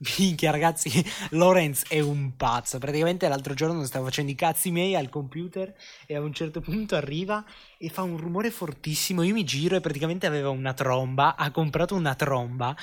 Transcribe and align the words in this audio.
Minchia 0.00 0.50
ragazzi, 0.50 0.90
Lorenz 1.30 1.84
è 1.88 2.00
un 2.00 2.32
pazzo. 2.36 2.78
Praticamente 2.78 3.28
l'altro 3.28 3.52
giorno 3.52 3.84
stavo 3.84 4.06
facendo 4.06 4.30
i 4.30 4.34
cazzi 4.34 4.70
miei 4.70 4.96
al 4.96 5.10
computer 5.10 5.74
e 6.06 6.16
a 6.16 6.20
un 6.20 6.32
certo 6.32 6.60
punto 6.60 6.96
arriva 6.96 7.44
e 7.76 7.90
fa 7.90 8.02
un 8.02 8.16
rumore 8.16 8.50
fortissimo. 8.50 9.22
Io 9.22 9.34
mi 9.34 9.44
giro 9.44 9.76
e 9.76 9.80
praticamente 9.80 10.26
aveva 10.26 10.48
una 10.48 10.72
tromba. 10.72 11.36
Ha 11.36 11.50
comprato 11.50 11.94
una 11.94 12.14
tromba, 12.14 12.74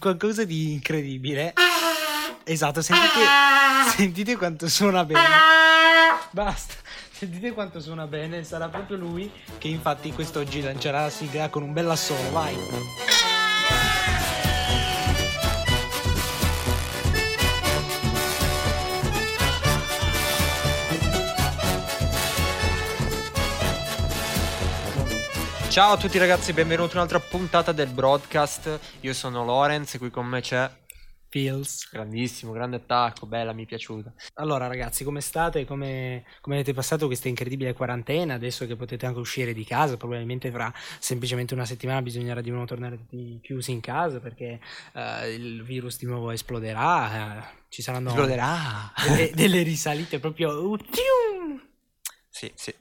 qualcosa 0.00 0.44
di 0.44 0.72
incredibile. 0.72 1.52
Esatto, 2.42 2.82
sentite, 2.82 3.20
sentite 3.96 4.36
quanto 4.36 4.68
suona 4.68 5.04
bene. 5.04 5.20
Basta. 6.32 6.74
Sentite 7.12 7.52
quanto 7.52 7.80
suona 7.80 8.06
bene, 8.06 8.44
sarà 8.44 8.68
proprio 8.68 8.96
lui 8.96 9.30
che 9.58 9.68
infatti 9.68 10.10
quest'oggi 10.10 10.62
lancerà 10.62 11.02
la 11.02 11.10
sigla 11.10 11.50
con 11.50 11.62
un 11.62 11.72
bel 11.74 11.90
assolo, 11.90 12.30
vai. 12.30 12.56
Ciao 25.70 25.92
a 25.92 25.96
tutti 25.96 26.18
ragazzi, 26.18 26.52
benvenuti 26.52 26.94
a 26.94 26.96
un'altra 26.96 27.20
puntata 27.20 27.70
del 27.70 27.90
broadcast. 27.90 28.80
Io 29.02 29.12
sono 29.14 29.44
Lorenz 29.44 29.94
e 29.94 29.98
qui 29.98 30.10
con 30.10 30.26
me 30.26 30.40
c'è 30.40 30.68
Feels. 31.28 31.88
grandissimo, 31.92 32.50
grande 32.50 32.74
attacco, 32.78 33.24
bella, 33.26 33.52
mi 33.52 33.62
è 33.62 33.66
piaciuta. 33.66 34.12
Allora 34.34 34.66
ragazzi, 34.66 35.04
come 35.04 35.20
state? 35.20 35.64
Come, 35.64 36.24
come 36.40 36.56
avete 36.56 36.74
passato 36.74 37.06
questa 37.06 37.28
incredibile 37.28 37.72
quarantena? 37.72 38.34
Adesso 38.34 38.66
che 38.66 38.74
potete 38.74 39.06
anche 39.06 39.20
uscire 39.20 39.52
di 39.52 39.64
casa, 39.64 39.96
probabilmente 39.96 40.50
fra 40.50 40.74
semplicemente 40.98 41.54
una 41.54 41.64
settimana 41.64 42.02
bisognerà 42.02 42.40
di 42.40 42.50
nuovo 42.50 42.66
tornare 42.66 42.96
tutti 42.96 43.38
chiusi 43.40 43.70
in 43.70 43.80
casa 43.80 44.18
perché 44.18 44.58
eh, 44.92 45.32
il 45.32 45.62
virus 45.62 45.98
di 45.98 46.06
nuovo 46.06 46.32
esploderà, 46.32 47.38
eh, 47.38 47.44
ci 47.68 47.80
saranno 47.80 48.08
Esploderà. 48.08 48.92
delle, 49.06 49.30
delle 49.32 49.62
risalite 49.62 50.18
proprio... 50.18 50.50
uh! 50.66 50.78
Sì, 52.28 52.50
sì. 52.56 52.74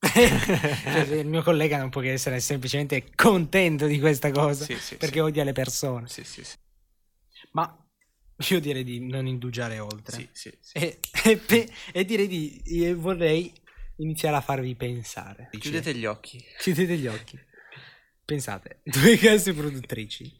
Cioè, 0.00 1.16
il 1.18 1.26
mio 1.26 1.42
collega 1.42 1.76
non 1.78 1.90
può 1.90 2.00
che 2.00 2.12
essere 2.12 2.40
semplicemente 2.40 3.10
contento 3.14 3.86
di 3.86 4.00
questa 4.00 4.30
cosa 4.30 4.64
Sì, 4.64 4.76
sì, 4.76 4.96
perché 4.96 5.16
sì. 5.16 5.20
odia 5.20 5.44
le 5.44 5.52
persone. 5.52 6.08
Ma 7.52 7.76
io 8.48 8.60
direi 8.60 8.84
di 8.84 9.00
non 9.00 9.26
indugiare 9.26 9.78
oltre. 9.78 10.30
E, 10.72 10.98
e 11.24 11.36
pe- 11.36 11.68
e 11.92 12.04
direi 12.04 12.26
di 12.26 12.92
vorrei 12.94 13.52
iniziare 13.96 14.36
a 14.36 14.40
farvi 14.40 14.74
pensare. 14.74 15.50
Chiudete 15.58 15.94
gli 15.94 16.06
occhi. 16.06 16.42
Chiudete 16.58 16.96
gli 16.96 17.06
occhi. 17.06 17.38
Pensate, 18.24 18.80
due 18.84 19.16
case 19.18 19.52
produttrici, 19.52 20.32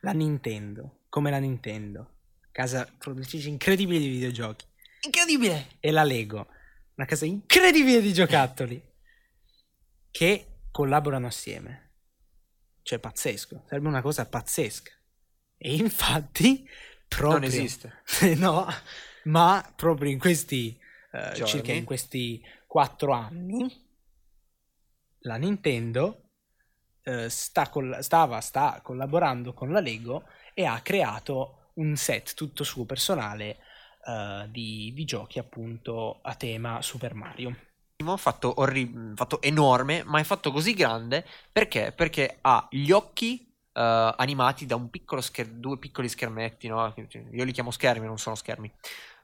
la 0.00 0.12
Nintendo, 0.12 1.02
come 1.08 1.30
la 1.30 1.38
Nintendo, 1.38 2.14
casa 2.50 2.90
produttrice 2.98 3.48
incredibile 3.48 3.98
di 3.98 4.08
videogiochi, 4.08 4.64
incredibile, 5.02 5.68
e 5.78 5.90
la 5.90 6.04
Lego, 6.04 6.48
una 6.96 7.06
casa 7.06 7.26
incredibile 7.26 8.00
di 8.00 8.14
giocattoli, 8.14 8.82
che 10.14 10.60
collaborano 10.70 11.26
assieme. 11.26 11.90
Cioè, 12.82 13.00
pazzesco, 13.00 13.64
sarebbe 13.66 13.88
una 13.88 14.00
cosa 14.00 14.24
pazzesca. 14.28 14.92
E 15.56 15.74
infatti, 15.74 16.68
proprio... 17.08 17.40
Non 17.40 17.42
esiste. 17.42 18.02
no, 18.38 18.64
ma 19.24 19.72
proprio 19.74 20.12
in 20.12 20.20
questi, 20.20 20.78
eh, 21.10 21.44
circa 21.44 21.72
in 21.72 21.84
questi 21.84 22.40
quattro 22.64 23.10
anni, 23.10 23.66
la 25.22 25.34
Nintendo 25.34 26.30
eh, 27.02 27.28
sta 27.28 27.68
col- 27.68 27.98
stava, 28.00 28.40
sta 28.40 28.80
collaborando 28.84 29.52
con 29.52 29.72
la 29.72 29.80
Lego 29.80 30.28
e 30.54 30.64
ha 30.64 30.80
creato 30.80 31.72
un 31.74 31.96
set 31.96 32.34
tutto 32.34 32.62
suo 32.62 32.84
personale 32.84 33.58
eh, 34.06 34.46
di, 34.48 34.92
di 34.94 35.04
giochi 35.04 35.40
appunto 35.40 36.20
a 36.22 36.36
tema 36.36 36.80
Super 36.82 37.14
Mario. 37.14 37.72
Fatto, 38.16 38.60
orri- 38.60 39.12
fatto 39.14 39.40
enorme, 39.42 40.02
ma 40.04 40.20
è 40.20 40.24
fatto 40.24 40.50
così 40.52 40.74
grande 40.74 41.24
perché? 41.52 41.92
Perché 41.94 42.38
ha 42.42 42.66
gli 42.70 42.90
occhi 42.90 43.46
eh, 43.72 44.14
animati 44.16 44.66
da 44.66 44.76
un 44.76 44.90
piccolo 44.90 45.20
scher- 45.20 45.50
due 45.50 45.78
piccoli 45.78 46.08
schermetti, 46.08 46.68
no? 46.68 46.94
Io 47.32 47.44
li 47.44 47.52
chiamo 47.52 47.70
schermi, 47.70 48.06
non 48.06 48.18
sono 48.18 48.34
schermi. 48.36 48.70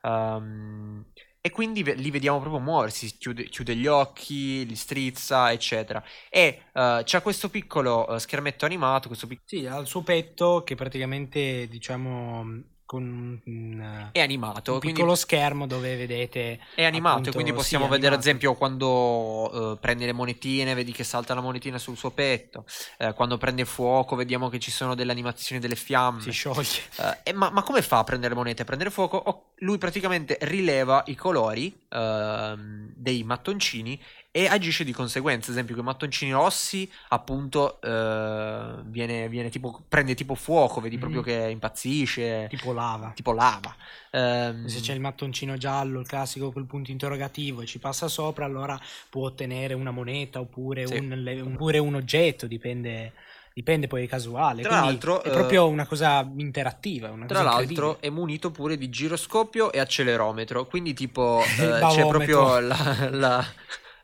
Ehm, 0.03 1.05
e 1.43 1.51
quindi 1.51 1.83
ve- 1.83 1.95
li 1.95 2.11
vediamo 2.11 2.39
proprio 2.41 2.61
muoversi, 2.61 3.17
chiude, 3.17 3.45
chiude 3.49 3.75
gli 3.77 3.87
occhi, 3.87 4.67
li 4.67 4.77
strizza, 4.77 5.51
eccetera. 5.53 6.03
E 6.29 6.65
eh, 6.73 7.03
c'ha 7.05 7.23
questo 7.23 7.49
piccolo 7.49 8.15
eh, 8.15 8.19
schermetto 8.21 8.65
animato, 8.67 9.09
questo 9.09 9.27
pic- 9.27 9.43
Sì, 9.45 9.67
ha 9.67 9.79
il 9.79 9.87
suo 9.87 10.03
petto 10.03 10.63
che 10.65 10.75
praticamente 10.75 11.67
diciamo 11.69 12.45
con 12.91 13.41
un, 13.45 14.09
è 14.11 14.19
animato, 14.21 14.73
un 14.73 14.79
quindi 14.81 14.99
piccolo 14.99 15.15
schermo 15.15 15.69
dove 15.69 15.95
vedete 15.95 16.59
È 16.75 16.83
animato, 16.83 17.19
appunto, 17.19 17.31
quindi 17.31 17.53
sì, 17.53 17.57
possiamo 17.57 17.87
vedere 17.87 18.17
ad 18.17 18.21
esempio 18.21 18.55
quando 18.55 19.75
eh, 19.75 19.79
prende 19.79 20.07
le 20.07 20.13
monetine, 20.13 20.75
vedi 20.75 20.91
che 20.91 21.05
salta 21.05 21.33
la 21.33 21.41
monetina 21.41 21.79
sul 21.79 21.97
suo 21.97 22.11
petto, 22.11 22.65
eh, 22.99 23.13
quando 23.15 23.39
prende 23.39 23.65
fuoco 23.65 24.17
vediamo 24.17 24.49
che 24.49 24.59
ci 24.59 24.73
sono 24.73 24.97
delle 24.97 25.13
animazioni 25.13 25.61
delle 25.61 25.77
fiamme. 25.77 26.21
si 26.21 26.33
scioglie. 26.33 26.83
Eh, 26.97 27.31
e 27.31 27.33
ma, 27.33 27.51
ma 27.51 27.63
come 27.63 27.81
fa 27.81 27.99
a 27.99 28.05
prendere 28.05 28.35
monete? 28.35 28.63
A 28.63 28.65
prendere 28.65 28.91
fuoco? 28.91 29.19
O- 29.19 29.51
lui 29.59 29.79
praticamente 29.79 30.37
rileva 30.41 31.05
i 31.07 31.15
colori 31.15 31.73
ehm, 31.91 32.91
dei 32.97 33.23
mattoncini 33.23 34.03
e 34.33 34.47
agisce 34.47 34.85
di 34.85 34.93
conseguenza. 34.93 35.47
Ad 35.47 35.53
esempio, 35.57 35.75
con 35.75 35.85
i 35.85 35.87
mattoncini 35.87 36.33
rossi, 36.33 36.91
appunto, 37.09 37.81
eh, 37.81 38.75
viene, 38.85 39.29
viene 39.29 39.49
tipo, 39.51 39.83
prende 39.89 40.15
tipo 40.15 40.35
fuoco, 40.35 40.81
vedi 40.81 40.99
proprio 40.99 41.21
Mhm. 41.21 41.27
che 41.27 41.49
impazzisce, 41.51 42.47
tipo 42.49 42.73
lava. 42.73 43.11
tipo 43.15 43.33
lava. 43.33 43.75
Ehm, 44.13 44.67
Se 44.67 44.81
c'è 44.81 44.93
il 44.95 45.01
mattoncino 45.01 45.57
giallo, 45.57 46.01
il 46.01 46.07
classico 46.07 46.53
col 46.53 46.67
punto 46.67 46.91
interrogativo, 46.91 47.63
e 47.63 47.67
ci 47.67 47.79
passa 47.79 48.09
sopra, 48.09 48.45
allora 48.45 48.79
può 49.09 49.27
ottenere 49.27 49.75
una 49.75 49.91
moneta 49.91 50.41
oppure, 50.41 50.87
Sì. 50.87 50.97
un, 50.97 51.51
oppure 51.53 51.79
un 51.79 51.95
oggetto, 51.97 52.47
dipende, 52.47 53.13
dipende 53.53 53.89
poi 53.89 54.05
è 54.05 54.09
casuale. 54.09 54.63
Tra 54.63 54.81
l'altro, 54.81 55.23
è 55.23 55.29
eh, 55.29 55.33
proprio 55.33 55.67
una 55.67 55.87
cosa 55.87 56.29
interattiva. 56.37 57.11
Una 57.11 57.27
Tra 57.27 57.43
cosa 57.43 57.57
l'altro 57.57 58.01
è 58.01 58.11
munito 58.11 58.51
pure 58.51 58.77
di 58.77 58.89
giroscopio 58.91 59.73
e 59.73 59.81
accelerometro, 59.81 60.67
quindi 60.67 60.95
tipo 60.95 61.43
eh, 61.59 61.81
c'è 61.91 62.07
proprio 62.07 62.59
la, 62.61 63.09
la- 63.11 63.47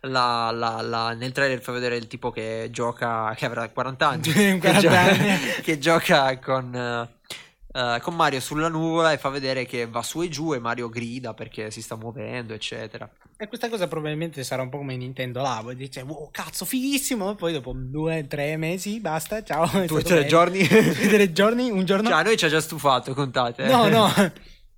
la- 0.06 0.50
la- 0.50 0.80
la- 0.80 1.12
nel 1.14 1.32
trailer 1.32 1.60
fa 1.60 1.72
vedere 1.72 1.96
il 1.96 2.06
tipo 2.06 2.30
che 2.30 2.68
gioca, 2.70 3.32
che 3.36 3.46
avrà 3.46 3.68
40 3.68 4.08
anni, 4.08 4.28
Un 4.28 4.32
che, 4.60 4.70
40 4.72 4.80
gioca, 4.80 5.00
anni. 5.00 5.38
che 5.62 5.78
gioca 5.78 6.38
con, 6.38 6.74
eh, 6.74 8.00
con 8.00 8.14
Mario 8.14 8.40
sulla 8.40 8.68
nuvola 8.68 9.12
e 9.12 9.18
fa 9.18 9.28
vedere 9.28 9.66
che 9.66 9.86
va 9.86 10.02
su 10.02 10.22
e 10.22 10.28
giù 10.28 10.54
e 10.54 10.58
Mario 10.58 10.88
grida 10.88 11.34
perché 11.34 11.70
si 11.70 11.82
sta 11.82 11.96
muovendo, 11.96 12.54
eccetera. 12.54 13.10
E 13.38 13.48
questa 13.48 13.68
cosa 13.68 13.86
probabilmente 13.86 14.42
sarà 14.44 14.62
un 14.62 14.70
po' 14.70 14.78
come 14.78 14.96
Nintendo 14.96 15.42
Labo, 15.42 15.74
dice, 15.74 16.00
wow, 16.00 16.30
cazzo, 16.30 16.64
fighissimo, 16.64 17.32
e 17.32 17.34
poi 17.34 17.52
dopo 17.52 17.72
due, 17.74 18.26
tre 18.26 18.56
mesi, 18.56 18.98
basta, 18.98 19.42
ciao. 19.42 19.66
Due 19.84 20.02
tre 20.02 20.14
bello. 20.20 20.26
giorni? 20.26 20.66
Due 20.66 21.32
giorni, 21.32 21.70
un 21.70 21.84
giorno... 21.84 22.08
Cioè, 22.08 22.22
noi 22.24 22.36
ci 22.38 22.46
ha 22.46 22.48
già 22.48 22.60
stufato, 22.60 23.12
contate. 23.12 23.66
No, 23.66 23.88
no. 23.88 24.10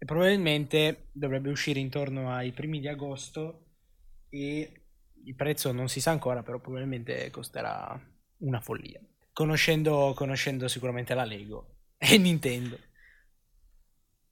Probabilmente 0.04 1.08
dovrebbe 1.12 1.50
uscire 1.50 1.78
intorno 1.78 2.32
ai 2.32 2.50
primi 2.52 2.80
di 2.80 2.88
agosto 2.88 3.62
e 4.28 4.72
il 5.25 5.35
prezzo 5.35 5.73
non 5.73 5.88
si 5.88 6.00
sa 6.00 6.11
ancora, 6.11 6.43
però 6.43 6.59
probabilmente 6.59 7.31
costerà 7.31 7.99
una 8.38 8.61
follia. 8.61 9.00
Conoscendo, 9.32 10.12
conoscendo 10.17 10.69
sicuramente 10.69 11.15
la 11.15 11.25
Lego 11.25 11.76
e 11.99 12.19
Nintendo. 12.19 12.79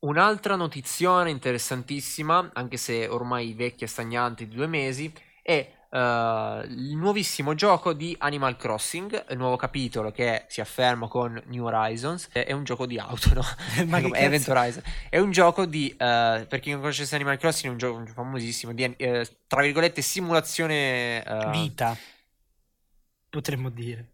Un'altra 0.00 0.56
notizione 0.56 1.30
interessantissima, 1.30 2.50
anche 2.52 2.76
se 2.76 3.08
ormai 3.08 3.54
vecchia 3.54 3.86
e 3.86 3.88
stagnante 3.88 4.46
di 4.46 4.54
due 4.54 4.66
mesi, 4.66 5.12
è 5.42 5.85
eh, 5.96 6.66
il 6.68 6.94
nuovissimo 6.96 7.54
gioco 7.54 7.94
di 7.94 8.14
Animal 8.18 8.56
Crossing, 8.56 9.30
il 9.30 9.38
nuovo 9.38 9.56
capitolo 9.56 10.10
che 10.10 10.44
si 10.48 10.60
afferma 10.60 11.08
con 11.08 11.42
New 11.46 11.64
Horizons. 11.64 12.28
È 12.30 12.52
un 12.52 12.64
gioco 12.64 12.84
di 12.84 12.98
auto, 12.98 13.32
no? 13.32 13.42
Ma 13.86 14.00
che 14.00 14.10
Event? 14.12 14.46
Horizon. 14.48 14.82
È 15.08 15.18
un 15.18 15.30
gioco 15.30 15.64
di, 15.64 15.88
eh, 15.90 16.46
per 16.48 16.60
chi 16.60 16.70
non 16.70 16.80
conoscesse 16.80 17.14
Animal 17.14 17.38
Crossing, 17.38 17.68
è 17.68 17.72
un 17.72 17.78
gioco 17.78 18.04
famosissimo 18.12 18.72
di, 18.72 18.84
eh, 18.96 19.26
tra 19.46 19.62
virgolette, 19.62 20.02
simulazione... 20.02 21.24
eh, 21.24 21.50
Vita, 21.50 21.96
potremmo 23.30 23.70
dire. 23.70 24.12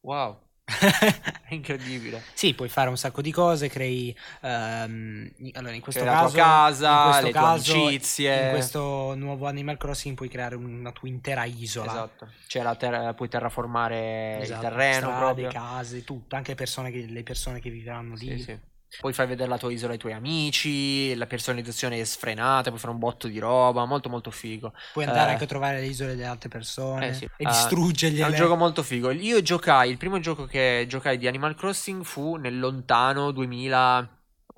Wow, 0.00 0.47
incredibile. 1.50 2.22
Sì, 2.34 2.54
puoi 2.54 2.68
fare 2.68 2.88
un 2.88 2.96
sacco 2.96 3.22
di 3.22 3.32
cose, 3.32 3.68
crei... 3.68 4.14
in- 4.42 5.50
allora, 5.54 5.72
in 5.74 5.80
questo 5.80 6.02
Crei 6.02 6.12
la 6.14 6.20
caso... 6.20 6.34
tua 6.34 6.42
casa, 6.42 6.90
in 7.04 7.04
questo 7.10 7.26
le 7.26 7.32
caso, 7.32 7.72
amicizie. 7.72 8.44
In 8.44 8.50
questo 8.50 9.14
nuovo 9.16 9.46
Animal 9.46 9.76
Crossing 9.76 10.14
puoi 10.16 10.28
creare 10.28 10.54
una 10.56 10.92
tua 10.92 11.08
intera 11.08 11.44
isola. 11.44 11.90
Esatto. 11.90 12.28
La 12.62 12.74
ter- 12.76 13.14
puoi 13.14 13.28
terraformare 13.28 14.40
Esatto, 14.40 14.64
il 14.64 14.68
terreno 14.70 14.98
strade, 15.08 15.18
proprio. 15.18 15.48
case, 15.50 16.04
tutto, 16.04 16.36
anche 16.36 16.54
persone 16.54 16.90
che- 16.90 17.06
le 17.08 17.22
persone 17.22 17.60
che 17.60 17.70
vivranno 17.70 18.14
lì. 18.14 18.36
Sì, 18.38 18.42
sì. 18.42 18.58
Puoi 18.96 19.12
far 19.12 19.26
vedere 19.28 19.48
la 19.48 19.58
tua 19.58 19.70
isola 19.70 19.92
ai 19.92 19.98
tuoi 19.98 20.12
amici, 20.12 21.14
la 21.14 21.26
personalizzazione 21.26 22.00
è 22.00 22.04
sfrenata, 22.04 22.68
puoi 22.70 22.78
fare 22.80 22.92
un 22.92 22.98
botto 22.98 23.28
di 23.28 23.38
roba, 23.38 23.84
molto 23.84 24.08
molto 24.08 24.30
figo. 24.30 24.72
Puoi 24.92 25.04
andare 25.04 25.28
Eh. 25.28 25.32
anche 25.32 25.44
a 25.44 25.46
trovare 25.46 25.78
le 25.80 25.86
isole 25.86 26.10
delle 26.16 26.26
altre 26.26 26.48
persone 26.48 27.08
Eh 27.08 27.14
sì. 27.14 27.24
e 27.24 27.44
Ah, 27.44 27.50
distruggergliele. 27.50 28.24
È 28.26 28.30
un 28.30 28.34
gioco 28.34 28.56
molto 28.56 28.82
figo. 28.82 29.10
Io 29.10 29.40
giocai, 29.42 29.90
il 29.90 29.98
primo 29.98 30.18
gioco 30.20 30.46
che 30.46 30.86
giocai 30.88 31.16
di 31.18 31.28
Animal 31.28 31.54
Crossing 31.54 32.02
fu 32.02 32.36
nel 32.36 32.58
lontano 32.58 33.30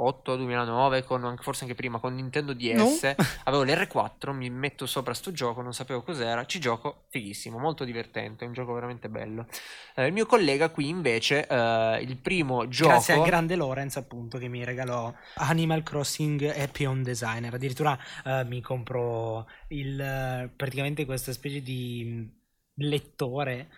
2008-2009, 0.01 1.05
con 1.05 1.25
anche- 1.25 1.43
forse 1.43 1.65
anche 1.65 1.75
prima, 1.75 1.99
con 1.99 2.15
Nintendo 2.15 2.55
DS. 2.55 3.03
No? 3.03 3.15
Avevo 3.45 3.65
l'R4, 3.65 4.33
mi 4.33 4.49
metto 4.51 4.87
sopra 4.87 5.13
sto 5.15 5.33
gioco, 5.33 5.61
non 5.61 5.75
sapevo 5.75 6.03
cos'era, 6.03 6.47
ci 6.47 6.59
gioco, 6.59 7.05
fighissimo, 7.11 7.59
molto 7.59 7.85
divertente, 7.85 8.45
è 8.45 8.49
un 8.49 8.55
gioco 8.55 8.73
veramente 8.73 9.09
bello. 9.09 9.47
Eh, 9.95 10.07
il 10.07 10.13
mio 10.13 10.27
collega 10.27 10.71
qui 10.71 10.89
invece, 10.89 11.47
eh, 11.47 12.01
il 12.03 12.17
primo 12.17 12.67
gioco... 12.69 12.93
Grazie 12.93 13.15
al 13.15 13.23
grande 13.23 13.57
Lorenz, 13.57 13.97
appunto, 13.97 14.39
che 14.39 14.49
mi 14.49 14.65
regalò 14.65 15.13
Animal 15.35 15.83
Crossing 15.83 16.43
Happy 16.57 16.85
Home 16.87 17.03
Designer. 17.03 17.55
Addirittura 17.55 17.99
eh, 18.25 18.45
mi 18.45 18.61
comprò 18.61 19.45
il, 19.69 20.01
eh, 20.01 20.51
praticamente 20.57 21.05
questa 21.05 21.33
specie 21.33 21.61
di 21.63 22.05
mh, 22.05 22.87
lettore 22.87 23.69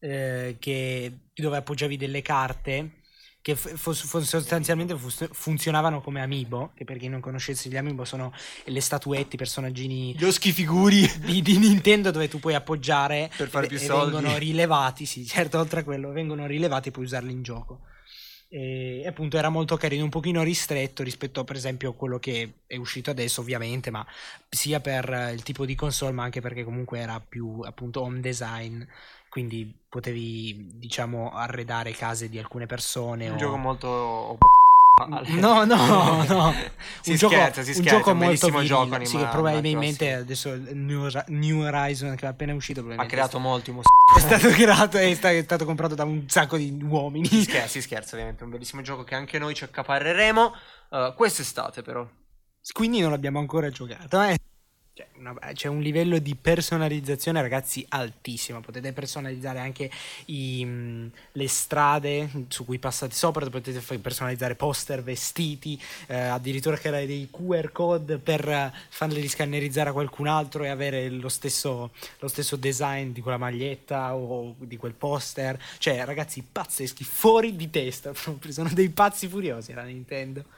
eh, 0.00 0.56
che, 0.58 1.18
dove 1.34 1.56
appoggiavi 1.56 1.96
delle 1.96 2.22
carte 2.22 3.02
che 3.40 3.54
f- 3.56 3.74
fos- 3.76 4.04
fos- 4.06 4.26
sostanzialmente 4.28 4.96
fus- 4.96 5.28
funzionavano 5.32 6.00
come 6.00 6.20
amiibo, 6.20 6.72
che 6.74 6.84
per 6.84 6.98
chi 6.98 7.08
non 7.08 7.20
conoscesse 7.20 7.68
gli 7.68 7.76
amiibo 7.76 8.04
sono 8.04 8.32
le 8.64 8.80
statuette, 8.80 9.36
i 9.36 9.38
personaggini 9.38 10.14
Gli 10.14 10.24
oschifiguri. 10.24 11.10
di, 11.20 11.40
di 11.42 11.58
Nintendo 11.58 12.10
dove 12.10 12.28
tu 12.28 12.38
puoi 12.40 12.54
appoggiare 12.54 13.30
Per 13.36 13.48
fare 13.48 13.66
e- 13.66 13.68
più 13.68 13.78
soldi. 13.78 14.12
vengono 14.16 14.36
rilevati, 14.38 15.06
sì, 15.06 15.24
certo, 15.26 15.58
oltre 15.58 15.80
a 15.80 15.84
quello, 15.84 16.10
vengono 16.12 16.46
rilevati 16.46 16.88
e 16.88 16.92
puoi 16.92 17.04
usarli 17.04 17.32
in 17.32 17.42
gioco. 17.42 17.80
E 18.50 19.04
appunto 19.06 19.36
era 19.36 19.50
molto 19.50 19.76
carino, 19.76 20.04
un 20.04 20.08
pochino 20.08 20.42
ristretto 20.42 21.02
rispetto 21.02 21.44
per 21.44 21.56
esempio 21.56 21.90
a 21.90 21.94
quello 21.94 22.18
che 22.18 22.60
è 22.66 22.76
uscito 22.76 23.10
adesso, 23.10 23.42
ovviamente, 23.42 23.90
ma 23.90 24.06
sia 24.48 24.80
per 24.80 25.32
il 25.34 25.42
tipo 25.42 25.66
di 25.66 25.74
console, 25.74 26.12
ma 26.12 26.22
anche 26.22 26.40
perché 26.40 26.64
comunque 26.64 26.98
era 26.98 27.20
più 27.20 27.60
appunto 27.62 28.00
home 28.00 28.20
design, 28.20 28.82
quindi 29.38 29.72
potevi 29.88 30.66
diciamo 30.74 31.30
arredare 31.30 31.92
case 31.92 32.28
di 32.28 32.40
alcune 32.40 32.66
persone. 32.66 33.28
Un 33.28 33.34
o- 33.34 33.38
gioco 33.38 33.56
molto... 33.56 34.38
No, 35.36 35.64
no, 35.64 36.24
no. 36.24 36.52
Si 37.02 37.12
un 37.12 37.16
gioco, 37.16 37.34
scherza, 37.34 37.62
si 37.62 37.68
un 37.68 37.74
scherza, 37.76 37.96
gioco 37.96 38.10
è 38.10 38.12
un 38.14 38.18
molto 38.18 38.62
gioco 38.64 38.84
sì, 38.86 38.94
Animal- 38.94 39.22
che 39.22 39.28
probabilmente 39.30 40.12
adesso 40.12 40.56
New, 40.72 41.08
New 41.28 41.60
Horizon 41.60 42.16
che 42.16 42.26
è 42.26 42.28
appena 42.28 42.52
uscito 42.52 42.84
Ha 42.96 43.06
creato 43.06 43.38
molti 43.38 43.70
mos- 43.70 43.84
è 44.16 44.18
stato 44.18 44.48
creato 44.48 44.98
e 44.98 45.12
è 45.12 45.14
sta- 45.14 45.30
è 45.30 45.42
stato 45.42 45.64
comprato 45.64 45.94
da 45.94 46.02
un 46.02 46.28
sacco 46.28 46.56
di 46.56 46.76
uomini. 46.82 47.28
Si 47.28 47.42
scherza, 47.42 47.68
si 47.68 47.82
scherza 47.82 48.16
ovviamente, 48.16 48.42
un 48.42 48.50
bellissimo 48.50 48.82
gioco 48.82 49.04
che 49.04 49.14
anche 49.14 49.38
noi 49.38 49.54
ci 49.54 49.62
accaparreremo 49.62 50.52
uh, 50.90 51.14
quest'estate 51.14 51.82
però. 51.82 52.04
Quindi 52.72 52.98
non 52.98 53.12
l'abbiamo 53.12 53.38
ancora 53.38 53.70
giocato, 53.70 54.20
eh. 54.20 54.36
Cioè, 54.98 55.52
c'è 55.52 55.68
un 55.68 55.80
livello 55.80 56.18
di 56.18 56.34
personalizzazione, 56.34 57.40
ragazzi, 57.40 57.86
altissimo. 57.90 58.60
Potete 58.60 58.92
personalizzare 58.92 59.60
anche 59.60 59.88
i, 60.24 60.64
mh, 60.64 61.12
le 61.32 61.46
strade 61.46 62.28
su 62.48 62.64
cui 62.64 62.80
passate 62.80 63.14
sopra, 63.14 63.48
potete 63.48 63.80
personalizzare 63.98 64.56
poster, 64.56 65.04
vestiti, 65.04 65.80
eh, 66.08 66.16
addirittura 66.18 66.76
creare 66.76 67.06
dei 67.06 67.28
QR 67.30 67.70
code 67.70 68.18
per 68.18 68.48
eh, 68.48 68.72
farli 68.88 69.20
riscannerizzare 69.20 69.90
a 69.90 69.92
qualcun 69.92 70.26
altro 70.26 70.64
e 70.64 70.68
avere 70.68 71.08
lo 71.10 71.28
stesso, 71.28 71.92
lo 72.18 72.28
stesso 72.28 72.56
design 72.56 73.12
di 73.12 73.20
quella 73.20 73.38
maglietta 73.38 74.16
o 74.16 74.56
di 74.58 74.76
quel 74.76 74.94
poster. 74.94 75.62
Cioè, 75.78 76.04
ragazzi, 76.04 76.44
pazzeschi, 76.50 77.04
fuori 77.04 77.54
di 77.54 77.70
testa. 77.70 78.10
Sono 78.48 78.70
dei 78.72 78.88
pazzi 78.88 79.28
furiosi 79.28 79.72
la 79.72 79.84
Nintendo. 79.84 80.57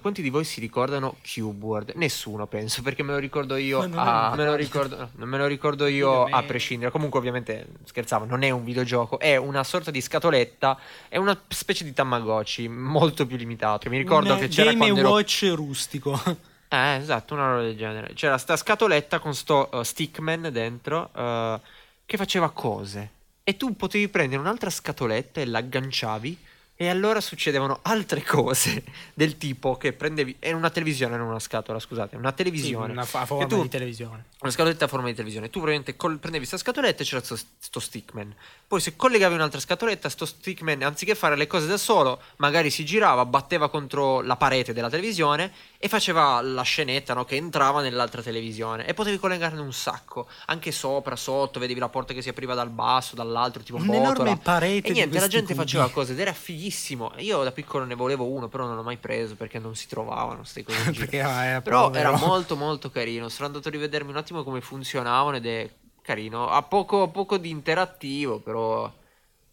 Quanti 0.00 0.22
di 0.22 0.30
voi 0.30 0.44
si 0.44 0.58
ricordano 0.58 1.16
Cube 1.22 1.64
World? 1.64 1.92
Nessuno 1.96 2.46
penso, 2.46 2.80
perché 2.80 3.02
me 3.02 3.12
lo 3.12 3.18
ricordo 3.18 3.56
io 3.56 3.86
a, 3.94 4.34
me 4.34 4.46
lo 4.46 4.54
ricordo, 4.54 5.10
no, 5.12 5.26
me 5.26 5.36
lo 5.36 5.46
ricordo 5.46 5.86
io 5.86 6.24
a 6.24 6.42
prescindere. 6.44 6.90
Comunque 6.90 7.18
ovviamente 7.18 7.66
scherzavo, 7.84 8.24
non 8.24 8.42
è 8.42 8.48
un 8.48 8.64
videogioco, 8.64 9.18
è 9.18 9.36
una 9.36 9.62
sorta 9.62 9.90
di 9.90 10.00
scatoletta, 10.00 10.78
è 11.08 11.18
una 11.18 11.38
specie 11.48 11.84
di 11.84 11.92
Tamagotchi 11.92 12.68
molto 12.68 13.26
più 13.26 13.36
limitato. 13.36 13.90
Mi 13.90 13.98
ricordo 13.98 14.32
Un 14.32 14.38
che 14.38 14.48
c'era 14.48 14.70
Game 14.70 14.78
quando 14.78 15.00
ero 15.00 15.10
Watch 15.10 15.52
rustico. 15.54 16.20
Eh, 16.72 16.96
esatto, 16.96 17.34
una 17.34 17.50
roba 17.50 17.62
del 17.64 17.76
genere. 17.76 18.14
C'era 18.14 18.38
sta 18.38 18.56
scatoletta 18.56 19.18
con 19.18 19.34
sto 19.34 19.68
uh, 19.70 19.82
stickman 19.82 20.48
dentro 20.50 21.10
uh, 21.12 21.60
che 22.06 22.16
faceva 22.16 22.48
cose. 22.48 23.10
E 23.44 23.58
tu 23.58 23.76
potevi 23.76 24.08
prendere 24.08 24.40
un'altra 24.40 24.70
scatoletta 24.70 25.42
e 25.42 25.44
l'agganciavi 25.44 26.38
e 26.74 26.88
allora 26.88 27.20
succedevano 27.20 27.78
altre 27.82 28.22
cose 28.26 28.82
del 29.14 29.36
tipo 29.38 29.76
che 29.76 29.92
prendevi... 29.92 30.36
È 30.38 30.52
una 30.52 30.70
televisione, 30.70 31.16
non 31.16 31.28
una 31.28 31.38
scatola, 31.38 31.78
scusate, 31.78 32.16
una 32.16 32.32
televisione. 32.32 32.92
una 32.92 33.04
fa- 33.04 33.24
forma 33.26 33.46
tu- 33.46 33.62
di 33.62 33.68
televisione. 33.68 34.24
una 34.40 34.50
scatoletta 34.50 34.86
a 34.86 34.88
forma 34.88 35.06
di 35.06 35.12
televisione. 35.12 35.46
Tu 35.46 35.60
probabilmente 35.60 35.96
col- 35.96 36.18
prendevi 36.18 36.46
questa 36.46 36.56
scatoletta 36.56 37.02
e 37.02 37.06
c'era 37.06 37.22
sto, 37.22 37.36
sto 37.36 37.78
stickman. 37.80 38.34
Poi 38.66 38.80
se 38.80 38.96
collegavi 38.96 39.34
un'altra 39.34 39.60
scatoletta, 39.60 40.08
sto 40.08 40.24
stickman, 40.26 40.82
anziché 40.82 41.14
fare 41.14 41.36
le 41.36 41.46
cose 41.46 41.66
da 41.66 41.76
solo, 41.76 42.20
magari 42.36 42.70
si 42.70 42.84
girava, 42.84 43.24
batteva 43.26 43.68
contro 43.68 44.20
la 44.22 44.36
parete 44.36 44.72
della 44.72 44.90
televisione 44.90 45.52
e 45.84 45.88
faceva 45.88 46.40
la 46.42 46.62
scenetta 46.62 47.12
no, 47.12 47.24
che 47.24 47.34
entrava 47.34 47.80
nell'altra 47.80 48.22
televisione. 48.22 48.86
E 48.86 48.94
potevi 48.94 49.18
collegarne 49.18 49.60
un 49.60 49.72
sacco. 49.72 50.28
Anche 50.46 50.70
sopra, 50.70 51.16
sotto, 51.16 51.58
vedevi 51.58 51.80
la 51.80 51.88
porta 51.88 52.14
che 52.14 52.22
si 52.22 52.28
apriva 52.28 52.54
dal 52.54 52.68
basso, 52.70 53.16
dall'altro, 53.16 53.64
tipo 53.64 53.78
Un'enorme 53.78 54.12
botola. 54.12 54.36
parete 54.36 54.86
E 54.86 54.92
niente, 54.92 55.18
la 55.18 55.26
gente 55.26 55.54
cubi. 55.54 55.64
faceva 55.64 55.90
cose 55.90 56.12
ed 56.12 56.20
era 56.20 56.32
fighissimo. 56.32 57.14
Io 57.16 57.42
da 57.42 57.50
piccolo 57.50 57.84
ne 57.84 57.96
volevo 57.96 58.26
uno, 58.26 58.46
però 58.46 58.66
non 58.66 58.76
l'ho 58.76 58.84
mai 58.84 58.96
preso 58.96 59.34
perché 59.34 59.58
non 59.58 59.74
si 59.74 59.88
trovavano 59.88 60.36
queste 60.36 60.62
cose. 60.62 60.92
Perché 60.94 61.20
ah, 61.20 61.60
Però 61.60 61.86
povero. 61.86 62.10
era 62.10 62.16
molto 62.16 62.54
molto 62.54 62.88
carino. 62.88 63.28
Sono 63.28 63.48
andato 63.48 63.66
a 63.66 63.70
rivedermi 63.72 64.10
un 64.10 64.18
attimo 64.18 64.44
come 64.44 64.60
funzionavano 64.60 65.34
ed 65.38 65.46
è 65.46 65.68
carino. 66.00 66.48
Ha 66.48 66.62
poco, 66.62 67.08
poco 67.08 67.38
di 67.38 67.50
interattivo, 67.50 68.38
però, 68.38 68.88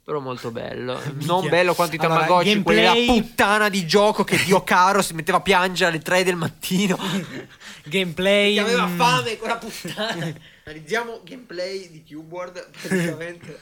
però 0.10 0.22
molto 0.22 0.50
bello. 0.50 1.00
Non 1.22 1.48
bello 1.48 1.76
quanto 1.76 1.94
i 1.94 2.00
Allora, 2.00 2.22
Tamagotchi, 2.22 2.64
della 2.64 2.94
gameplay- 2.94 3.06
puttana 3.06 3.70
di 3.70 3.86
gioco 3.86 4.24
che 4.24 4.44
Dio 4.44 4.64
caro 4.64 5.04
si 5.04 5.14
metteva 5.14 5.38
a 5.38 5.42
piangere 5.42 5.92
alle 5.92 6.00
3 6.00 6.24
del 6.24 6.36
mattino. 6.36 6.98
Gameplay. 7.86 8.56
Che 8.56 8.60
aveva 8.60 8.88
mm, 8.88 8.98
fame 8.98 9.38
quella 9.38 9.58
puttana. 9.58 10.34
Analizziamo 10.66 11.22
gameplay 11.24 11.92
di 11.92 12.04
Cubeboard 12.04 12.70
praticamente. 12.82 13.60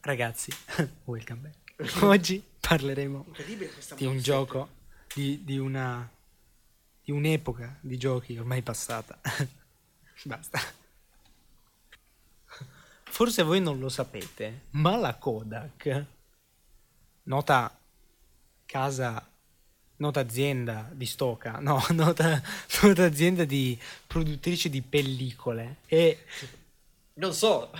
Ragazzi, 0.00 0.52
welcome 1.04 1.50
back. 1.76 2.02
Oggi 2.02 2.42
parleremo 2.60 3.26
di 3.96 4.04
un 4.04 4.18
gioco, 4.18 4.68
di, 5.14 5.40
di 5.44 5.56
una. 5.56 6.06
di 7.02 7.10
un'epoca 7.10 7.78
di 7.80 7.96
giochi 7.96 8.36
ormai 8.36 8.60
passata. 8.60 9.18
Basta. 10.24 10.60
Forse 13.16 13.42
voi 13.44 13.62
non 13.62 13.78
lo 13.78 13.88
sapete, 13.88 14.64
ma 14.72 14.94
la 14.98 15.14
Kodak, 15.14 16.04
nota 17.22 17.74
casa, 18.66 19.26
nota 19.96 20.20
azienda 20.20 20.90
di 20.92 21.06
Stoca, 21.06 21.58
no, 21.58 21.82
nota, 21.92 22.42
nota 22.82 23.04
azienda 23.04 23.46
di 23.46 23.80
produttrice 24.06 24.68
di 24.68 24.82
pellicole 24.82 25.76
e, 25.86 26.24
Non 27.14 27.32
so. 27.32 27.70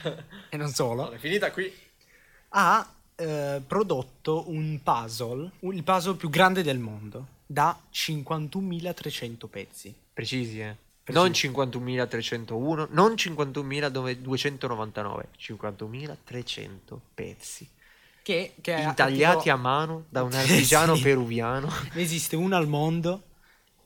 e 0.49 0.57
non 0.57 0.71
solo, 0.71 1.11
è 1.11 1.19
finita 1.19 1.51
qui. 1.51 1.71
ha 2.49 2.91
eh, 3.17 3.61
prodotto 3.67 4.49
un 4.49 4.81
puzzle, 4.83 5.51
il 5.71 5.83
puzzle 5.83 6.15
più 6.15 6.31
grande 6.31 6.63
del 6.63 6.79
mondo, 6.79 7.27
da 7.45 7.79
51.300 7.93 9.47
pezzi. 9.49 9.95
Precisi, 10.15 10.61
eh. 10.61 10.85
Precisi. 11.07 11.49
Non 11.53 11.55
51.301, 11.55 12.89
non 12.91 13.13
51.299, 13.13 15.23
51.300 15.39 16.99
pezzi. 17.15 17.69
Che, 18.23 18.55
che 18.61 18.73
Intagliati 18.73 19.43
tipo- 19.45 19.55
a 19.55 19.57
mano 19.57 20.05
da 20.09 20.25
un 20.25 20.33
artigiano 20.35 20.97
Sì. 20.97 21.03
peruviano. 21.03 21.71
Ne 21.93 22.03
esiste 22.03 22.35
uno 22.35 22.57
al 22.57 22.67
mondo 22.67 23.23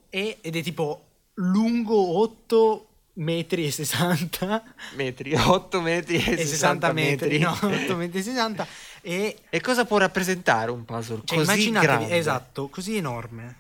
e- 0.08 0.38
ed 0.40 0.56
è 0.56 0.62
tipo 0.62 1.04
lungo 1.34 2.16
8 2.18 2.86
metri 3.14 3.66
e 3.66 3.70
60 3.70 4.62
Metri, 4.94 5.34
8 5.34 5.80
metri 5.82 6.24
e, 6.24 6.40
e 6.40 6.46
60 6.46 6.92
metri, 6.94 7.38
no, 7.38 7.50
8 7.50 7.96
metri 7.96 8.18
e 8.18 8.22
60 8.22 8.66
e 9.02 9.36
E 9.50 9.60
cosa 9.60 9.84
può 9.84 9.98
rappresentare 9.98 10.70
un 10.70 10.86
puzzle 10.86 11.20
cioè, 11.24 11.44
così 11.44 11.70
grande? 11.70 12.16
esatto, 12.16 12.68
così 12.68 12.96
enorme. 12.96 13.56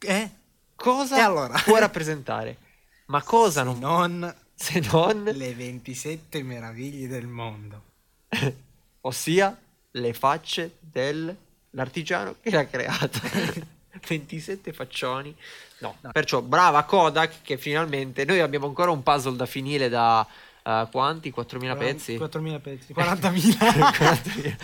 Eh? 0.00 0.28
Cosa 0.74 1.24
allora? 1.24 1.56
può 1.64 1.78
rappresentare? 1.78 2.56
Ma 3.06 3.22
cosa 3.22 3.62
non... 3.62 3.78
Non 3.78 4.34
Se 4.58 4.80
non... 4.90 5.22
le 5.24 5.54
27 5.54 6.42
meraviglie 6.42 7.08
del 7.08 7.26
mondo. 7.26 7.82
Ossia 9.02 9.56
le 9.90 10.12
facce 10.14 10.78
dell'artigiano 10.80 12.36
che 12.40 12.50
l'ha 12.50 12.66
creato. 12.66 13.20
27 14.08 14.72
faccioni. 14.74 15.36
No. 15.78 15.94
Perciò 16.10 16.40
brava 16.40 16.84
Kodak 16.84 17.42
che 17.42 17.58
finalmente... 17.58 18.24
Noi 18.24 18.40
abbiamo 18.40 18.66
ancora 18.66 18.90
un 18.90 19.02
puzzle 19.02 19.36
da 19.36 19.44
finire 19.44 19.90
da... 19.90 20.26
eh, 20.64 20.88
quanti? 20.90 21.32
4.000 21.36 21.76
pezzi? 21.76 22.16
4.000 22.16 22.60
pezzi, 22.60 22.94
40.000. 22.94 23.58
40.000. 23.58 24.56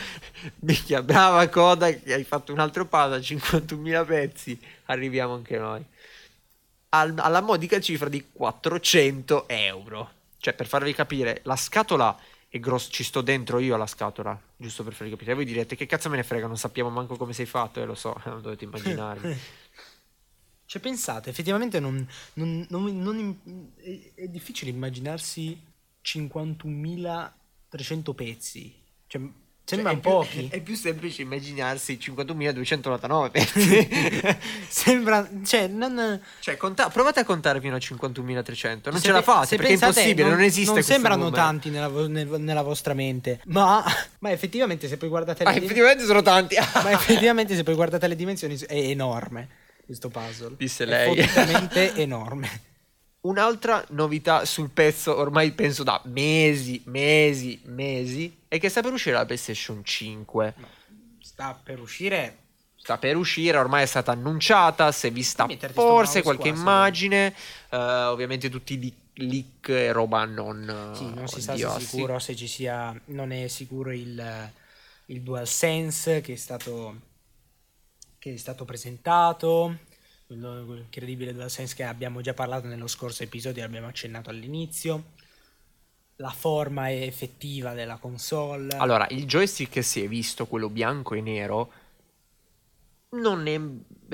Minchia, 0.61 1.02
brava 1.02 1.46
Kodak 1.49 2.11
hai 2.11 2.25
fatto 2.25 2.52
un 2.52 2.61
altro 2.61 2.87
puzzle, 2.87 3.20
51.000 3.20 4.06
pezzi. 4.06 4.58
Arriviamo 4.87 5.34
anche 5.34 5.58
noi. 5.58 5.84
Al- 6.94 7.18
alla 7.18 7.40
modica 7.40 7.80
cifra 7.80 8.08
di 8.08 8.26
400 8.32 9.49
euro. 9.49 10.11
Cioè, 10.38 10.54
per 10.54 10.66
farvi 10.66 10.92
capire, 10.92 11.40
la 11.44 11.56
scatola 11.56 12.16
è 12.49 12.58
grossa. 12.58 12.90
Ci 12.90 13.04
sto 13.04 13.22
dentro 13.22 13.58
io 13.58 13.75
alla 13.75 13.87
scatola, 13.87 14.38
giusto 14.56 14.84
per 14.84 14.92
farvi 14.92 15.12
capire. 15.12 15.34
Voi 15.34 15.46
direte, 15.46 15.75
che 15.75 15.87
cazzo 15.87 16.11
me 16.11 16.16
ne 16.16 16.22
frega, 16.22 16.46
non 16.46 16.58
sappiamo 16.58 16.90
manco 16.90 17.16
come 17.16 17.32
sei 17.32 17.46
fatto, 17.46 17.80
e 17.80 17.87
lo 17.87 17.94
so, 17.94 18.20
non 18.26 18.42
dovete 18.42 18.64
immaginarvi. 18.64 19.37
Cioè, 20.72 20.80
pensate, 20.80 21.28
effettivamente 21.28 21.80
non, 21.80 22.08
non- 22.34 22.66
non- 22.70 23.72
è, 23.76 24.12
è 24.14 24.28
difficile 24.28 24.70
immaginarsi 24.70 25.61
51.300 26.02 28.14
pezzi. 28.14 28.75
Cioè, 29.06 29.20
sembrano 29.64 30.00
Cioè, 30.00 30.12
è 30.12 30.26
più- 30.26 30.40
pochi. 30.40 30.49
È 30.50 30.61
più 30.61 30.75
semplice 30.75 31.23
immaginarsi 31.23 31.99
51.299 32.00 33.31
pezzi. 33.31 33.88
Sembra, 34.69 35.28
cioè, 35.45 35.66
non, 35.69 36.21
cioè, 36.40 36.57
conta- 36.57 36.88
provate 36.90 37.21
a 37.21 37.25
contare 37.25 37.61
fino 37.61 37.75
a 37.76 37.78
51.300. 37.78 38.90
Non 38.90 38.95
se 38.95 39.00
ce 39.07 39.12
la 39.12 39.23
fate 39.23 39.57
perché 39.57 39.73
è 39.73 39.75
impossibile, 39.75 40.28
non, 40.28 40.40
esiste 40.40 40.73
Non 40.73 40.83
sembrano 40.83 41.25
numero. 41.25 41.37
tanti 41.42 41.71
nella, 41.71 41.88
nel- 42.07 42.40
nella 42.40 42.62
vostra 42.62 42.95
mente, 42.95 43.40
ma, 43.47 43.85
ma 44.21 44.31
effettivamente 44.31 44.88
se 44.88 44.97
poi 44.97 45.09
guardate 45.09 45.45
Ah, 45.45 45.50
le, 45.52 45.59
effettivamente 45.59 46.04
sono 46.04 46.23
tanti. 46.23 46.57
ma 46.83 46.90
effettivamente 46.90 47.54
se 47.54 47.62
poi 47.62 47.75
guardate 47.75 48.07
le 48.09 48.16
dimensioni 48.16 48.59
è 48.66 48.75
enorme 48.76 49.49
questo 49.85 50.09
puzzle. 50.09 50.54
Disse 50.57 50.85
È 50.85 50.87
lei. 50.87 51.16
fottutamente 51.23 51.95
enorme. 51.97 52.61
Un'altra 53.23 53.85
novità 53.91 54.45
sul 54.45 54.71
pezzo, 54.71 55.17
ormai 55.17 55.52
penso 55.52 55.83
da 55.83 56.00
mesi, 56.07 56.83
mesi, 56.87 57.61
mesi, 57.64 58.41
è 58.49 58.59
che 58.59 58.69
sta 58.69 58.83
per 58.83 58.93
uscire 58.93 59.17
la 59.17 59.25
PlayStation 59.25 59.85
5. 59.85 60.55
Sta 61.21 61.59
per 61.62 61.81
uscire 61.81 62.43
Sta 62.83 62.99
per 62.99 63.17
uscire, 63.17 63.59
ormai 63.59 63.85
è 63.85 63.87
stata 63.87 64.11
annunciata, 64.11 64.91
si 64.91 65.07
è 65.07 65.12
vista 65.12 65.47
forse 65.73 66.21
qualche 66.21 66.49
qua, 66.49 66.57
se 66.57 66.61
immagine, 66.61 67.35
eh, 67.71 67.76
ovviamente 67.76 68.50
tutti 68.50 68.75
i 68.75 68.93
leak 69.25 69.69
e 69.69 69.93
roba 69.93 70.25
non... 70.25 70.91
Sì, 70.93 71.14
non 71.14 71.29
si 71.29 71.41
sa 71.41 71.52
oddio, 71.52 71.75
se 71.75 71.79
sì. 71.79 71.87
sicuro 71.87 72.19
se 72.19 72.35
ci 72.35 72.49
sia, 72.49 73.00
non 73.07 73.31
è 73.31 73.47
sicuro 73.47 73.93
il, 73.93 74.50
il 75.07 75.21
DualSense 75.21 76.23
che 76.23 76.33
è 76.33 76.37
stato, 76.37 77.00
che 78.19 78.35
è 78.35 78.37
stato 78.37 78.64
presentato, 78.64 79.79
quello- 80.33 80.65
quel 80.65 80.79
incredibile 80.81 81.35
DualSense 81.35 81.75
che 81.75 81.85
abbiamo 81.85 82.21
già 82.21 82.35
parlato 82.35 82.67
nello 82.67 82.87
scorso 82.87 83.23
episodio, 83.23 83.65
abbiamo 83.65 83.87
accennato 83.87 84.31
all'inizio, 84.31 85.12
la 86.17 86.31
forma 86.31 86.91
effettiva 86.91 87.75
della 87.75 87.97
console. 87.97 88.77
Allora, 88.77 89.07
il 89.11 89.27
joystick 89.27 89.83
si 89.83 90.03
è 90.03 90.09
visto, 90.09 90.47
quello 90.47 90.69
bianco 90.69 91.15
e 91.15 91.21
nero, 91.21 91.73
non 93.11 93.47
è 93.47 93.61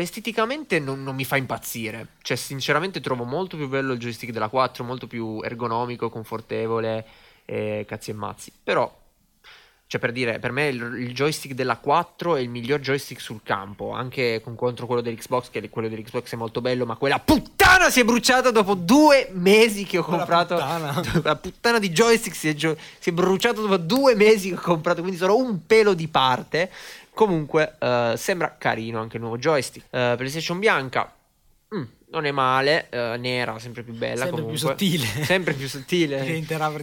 esteticamente 0.01 0.81
non, 0.81 1.03
non 1.03 1.15
mi 1.15 1.25
fa 1.25 1.37
impazzire. 1.37 2.15
Cioè, 2.23 2.37
sinceramente 2.37 3.01
trovo 3.01 3.25
molto 3.25 3.57
più 3.57 3.69
bello 3.69 3.93
il 3.93 4.01
joystick 4.01 4.33
della 4.33 4.49
4, 4.49 4.85
molto 4.85 5.07
più 5.07 5.41
ergonomico, 5.43 6.11
confortevole, 6.11 7.07
e 7.45 7.85
cazzi 7.87 8.11
e 8.11 8.15
mazzi. 8.15 8.53
Però, 8.63 9.07
cioè, 9.89 9.99
per 9.99 10.13
dire, 10.13 10.39
per 10.39 10.53
me 10.53 10.69
il, 10.69 10.81
il 10.99 11.15
joystick 11.15 11.55
della 11.55 11.79
4 11.79 12.37
è 12.37 12.41
il 12.41 12.51
miglior 12.51 12.79
joystick 12.79 13.23
sul 13.23 13.41
campo, 13.43 13.91
anche 13.93 14.43
con 14.45 14.55
contro 14.55 14.85
quello 14.85 15.01
dell'Xbox, 15.01 15.49
che 15.49 15.67
quello 15.71 15.89
dell'Xbox 15.89 16.31
è 16.35 16.37
molto 16.37 16.61
bello, 16.61 16.85
ma 16.85 16.97
quella 16.97 17.19
puttana 17.19 17.89
si 17.89 18.01
è 18.01 18.05
bruciata 18.05 18.51
dopo 18.51 18.75
due 18.75 19.31
mesi 19.33 19.85
che 19.85 19.97
ho 19.97 20.05
Quella 20.05 20.27
comprato. 20.27 20.55
puttana. 20.57 21.03
La 21.25 21.37
puttana 21.37 21.79
di 21.79 21.89
joystick 21.89 22.37
si 22.37 22.49
è, 22.51 22.55
gio- 22.55 22.77
si 22.99 23.09
è 23.09 23.13
bruciato 23.13 23.63
dopo 23.63 23.79
due 23.79 24.15
mesi 24.15 24.51
che 24.51 24.57
ho 24.57 24.61
comprato, 24.61 25.01
quindi 25.01 25.19
sono 25.19 25.37
un 25.37 25.65
pelo 25.67 25.95
di 25.95 26.07
parte. 26.09 26.71
Comunque, 27.15 27.77
eh, 27.81 28.13
sembra 28.19 28.55
carino 28.59 29.01
anche 29.01 29.17
il 29.17 29.23
nuovo 29.23 29.39
joystick. 29.39 29.87
Eh, 29.91 30.15
PlayStation 30.19 30.59
bianca, 30.59 31.11
non 32.11 32.25
è 32.25 32.31
male. 32.31 32.89
eh, 32.91 33.17
nera, 33.19 33.59
sempre 33.59 33.83
più 33.83 33.93
bella. 33.93 34.25
Sempre 34.25 34.43
più 34.43 34.59
comunque. 34.59 34.59
sottile. 34.59 35.07
Sempre 35.25 35.53
più 35.55 35.69
sottile. 35.69 36.25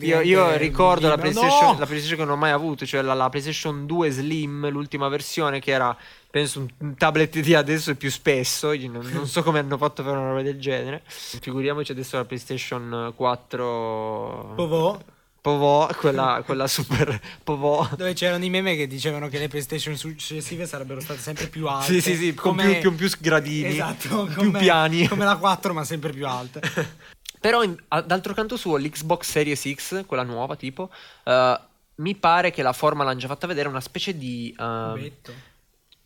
Io, 0.01 0.21
io 0.21 0.55
ricordo 0.57 1.07
la. 1.07 1.17
PlayStation, 1.17 1.73
No! 1.73 1.79
la 1.79 1.85
PlayStation 1.85 2.17
che 2.19 2.25
non 2.25 2.33
ho 2.33 2.37
mai 2.39 2.51
avuto, 2.51 2.85
cioè 2.85 3.01
la, 3.01 3.13
la 3.13 3.29
PlayStation 3.29 3.85
2 3.85 4.09
Slim, 4.11 4.69
l'ultima 4.69 5.07
versione 5.07 5.59
che 5.59 5.71
era, 5.71 5.95
penso, 6.29 6.65
un, 6.77 6.95
tablet 6.95 7.39
di 7.39 7.53
adesso 7.55 7.91
è 7.91 7.95
più 7.95 8.11
spesso. 8.11 8.73
Non, 8.75 9.09
non 9.11 9.27
so 9.27 9.41
come 9.43 9.59
hanno 9.59 9.77
fatto 9.77 10.03
per 10.03 10.11
una 10.13 10.29
roba 10.29 10.41
del 10.41 10.59
genere. 10.59 11.01
Figuriamoci 11.05 11.91
adesso 11.91 12.17
la 12.17 12.25
PlayStation 12.25 13.13
4. 13.15 14.53
Povò, 14.55 14.99
Povò, 15.45 15.87
quella, 15.99 16.41
quella 16.43 16.65
super 16.65 17.21
Povò. 17.43 17.87
dove 17.95 18.13
c'erano 18.13 18.43
i 18.43 18.49
meme 18.49 18.75
che 18.75 18.87
dicevano 18.87 19.27
che 19.27 19.37
le 19.37 19.47
PlayStation 19.47 19.95
successive 19.95 20.65
sarebbero 20.65 20.99
state 20.99 21.19
sempre 21.19 21.45
più 21.49 21.67
alte. 21.67 21.93
Sì, 21.93 22.01
sì, 22.01 22.15
sì, 22.15 22.33
con 22.33 22.55
più, 22.55 22.81
con 22.81 22.95
più 22.95 23.07
gradini, 23.19 23.67
Esatto, 23.67 24.25
più 24.25 24.45
come- 24.47 24.57
piani. 24.57 25.07
Come 25.07 25.23
la 25.23 25.35
4, 25.35 25.71
ma 25.71 25.83
sempre 25.83 26.11
più 26.11 26.25
alte. 26.25 26.61
Però 27.39 27.61
in- 27.61 27.77
d'altro 28.07 28.33
canto 28.33 28.57
suo 28.57 28.77
l'Xbox 28.77 29.29
Series 29.29 29.71
X, 29.71 30.05
quella 30.07 30.23
nuova 30.23 30.55
tipo, 30.55 30.89
eh, 31.25 31.59
mi 31.97 32.15
pare 32.15 32.49
che 32.49 32.63
la 32.63 32.73
forma 32.73 33.03
l'hanno 33.03 33.19
già 33.19 33.27
fatta 33.27 33.45
vedere 33.45 33.67
una 33.69 33.81
specie 33.81 34.17
di... 34.17 34.51
ehm, 34.59 34.93
Cubetto. 34.93 35.33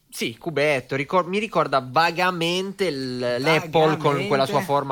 sì, 0.09 0.35
cubetto, 0.37 0.97
ricor- 0.97 1.27
mi 1.27 1.39
ricorda 1.39 1.79
vagamente 1.89 2.87
il- 2.87 3.19
l'Apple 3.39 3.95
con 3.95 4.27
quella 4.27 4.45
sua 4.45 4.59
forma. 4.59 4.91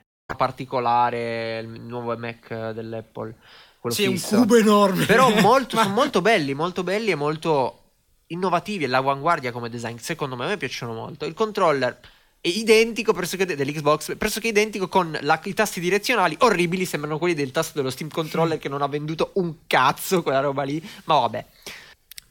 Particolare, 0.35 1.59
il 1.59 1.81
nuovo 1.81 2.15
Mac 2.17 2.71
dell'Apple. 2.71 3.35
Quello 3.79 3.95
Sì, 3.95 4.05
un 4.05 4.13
fisso. 4.13 4.37
cubo 4.37 4.55
enorme. 4.57 5.05
Però 5.05 5.29
molto, 5.41 5.75
Ma- 5.75 5.83
sono 5.83 5.93
molto 5.95 6.21
belli, 6.21 6.53
molto 6.53 6.83
belli 6.83 7.11
e 7.11 7.15
molto 7.15 7.77
innovativi. 8.27 8.85
All'avanguardia 8.85 9.51
come 9.51 9.69
design, 9.69 9.97
secondo 9.97 10.35
me, 10.35 10.45
a 10.45 10.47
me 10.49 10.57
piacciono 10.57 10.93
molto. 10.93 11.25
Il 11.25 11.33
controller 11.33 11.99
è 12.39 12.47
identico 12.47 13.11
pressoché 13.13 13.45
de- 13.45 13.55
dell'Xbox, 13.55 14.15
pressoché 14.17 14.47
identico 14.49 14.87
con 14.87 15.17
la- 15.21 15.39
i 15.43 15.53
tasti 15.53 15.79
direzionali 15.79 16.35
orribili, 16.41 16.85
sembrano 16.85 17.17
quelli 17.17 17.33
del 17.33 17.51
tasto 17.51 17.73
dello 17.75 17.89
Steam 17.89 18.09
Controller 18.09 18.57
che 18.57 18.69
non 18.69 18.81
ha 18.81 18.87
venduto 18.87 19.31
un 19.35 19.53
cazzo 19.67 20.21
quella 20.23 20.39
roba 20.39 20.63
lì, 20.63 20.81
ma 21.05 21.19
vabbè. 21.19 21.45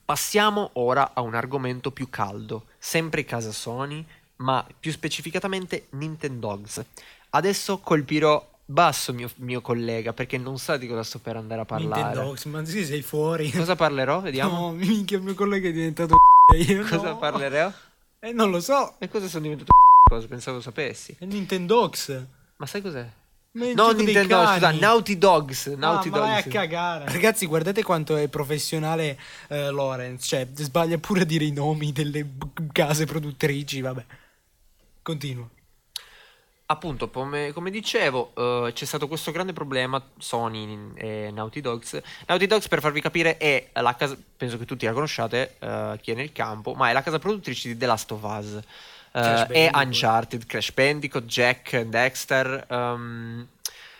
Passiamo 0.04 0.70
ora 0.74 1.12
a 1.14 1.20
un 1.20 1.34
argomento 1.34 1.92
più 1.92 2.10
caldo, 2.10 2.66
sempre 2.78 3.24
casa 3.24 3.52
Sony, 3.52 4.04
ma 4.36 4.66
più 4.78 4.90
specificatamente 4.90 5.86
Nintendogs. 5.90 6.82
Adesso 7.30 7.78
colpirò 7.78 8.48
basso 8.64 9.12
mio, 9.12 9.28
mio 9.36 9.60
collega 9.60 10.12
perché 10.12 10.38
non 10.38 10.58
sa 10.58 10.76
di 10.76 10.86
cosa 10.86 11.02
sto 11.02 11.18
per 11.18 11.36
andare 11.36 11.60
a 11.60 11.64
parlare. 11.64 12.02
Nintendox, 12.02 12.44
ma 12.46 12.64
sì, 12.64 12.84
sei 12.84 13.02
fuori. 13.02 13.50
Cosa 13.50 13.76
parlerò? 13.76 14.20
Vediamo. 14.22 14.58
No, 14.58 14.72
minchia, 14.72 15.16
il 15.18 15.22
mio 15.24 15.34
collega 15.34 15.68
è 15.68 15.72
diventato 15.72 16.16
io 16.56 16.82
Cosa 16.82 17.10
no. 17.10 17.18
parlerò? 17.18 17.72
Eh, 18.20 18.32
non 18.32 18.50
lo 18.50 18.60
so. 18.60 18.94
E 18.98 19.08
cosa 19.08 19.28
sono 19.28 19.42
diventato 19.42 19.70
cosa? 20.08 20.26
Pensavo 20.26 20.56
lo 20.56 20.62
sapessi. 20.62 21.14
È 21.18 21.24
Nintendox. 21.24 22.22
Ma 22.56 22.66
sai 22.66 22.82
cos'è? 22.82 23.08
Ma 23.52 23.72
No, 23.72 23.92
dei 23.92 24.04
Nintendo, 24.04 24.46
scusa, 24.46 24.70
Naughty 24.72 25.18
Dogs. 25.18 25.66
Ah, 25.68 25.76
Naughty 25.76 26.08
ma 26.10 26.18
vai 26.18 26.30
a 26.38 26.42
Dogs. 26.42 26.52
cagare. 26.52 27.04
Ragazzi, 27.10 27.46
guardate 27.46 27.82
quanto 27.82 28.16
è 28.16 28.28
professionale 28.28 29.18
eh, 29.48 29.70
Lorenz. 29.70 30.24
Cioè, 30.26 30.46
sbaglia 30.54 30.98
pure 30.98 31.22
a 31.22 31.24
dire 31.24 31.44
i 31.44 31.50
nomi 31.50 31.90
delle 31.92 32.24
b- 32.24 32.70
case 32.72 33.06
produttrici. 33.06 33.80
Vabbè. 33.80 34.04
Continua. 35.02 35.48
Appunto, 36.70 37.10
come, 37.10 37.52
come 37.52 37.68
dicevo, 37.68 38.30
eh, 38.36 38.72
c'è 38.72 38.84
stato 38.84 39.08
questo 39.08 39.32
grande 39.32 39.52
problema 39.52 40.00
Sony 40.18 40.92
e 40.94 41.32
Naughty 41.32 41.60
Dogs. 41.60 42.00
Naughty 42.28 42.46
Dogs, 42.46 42.68
per 42.68 42.78
farvi 42.78 43.00
capire, 43.00 43.38
è 43.38 43.70
la 43.72 43.96
casa, 43.96 44.16
penso 44.36 44.56
che 44.56 44.66
tutti 44.66 44.86
la 44.86 44.92
conosciate, 44.92 45.56
eh, 45.58 45.98
chi 46.00 46.12
è 46.12 46.14
nel 46.14 46.30
campo, 46.30 46.74
ma 46.74 46.88
è 46.88 46.92
la 46.92 47.02
casa 47.02 47.18
produttrice 47.18 47.66
di 47.66 47.76
The 47.76 47.86
Last 47.86 48.12
of 48.12 48.22
Us. 48.22 48.54
Eh, 48.54 48.62
Crash 49.10 49.46
e. 49.50 49.70
Uncharted, 49.74 50.46
Crash 50.46 50.70
Bandicoot, 50.70 51.24
Jack, 51.24 51.80
Dexter, 51.80 52.64
um, 52.68 53.44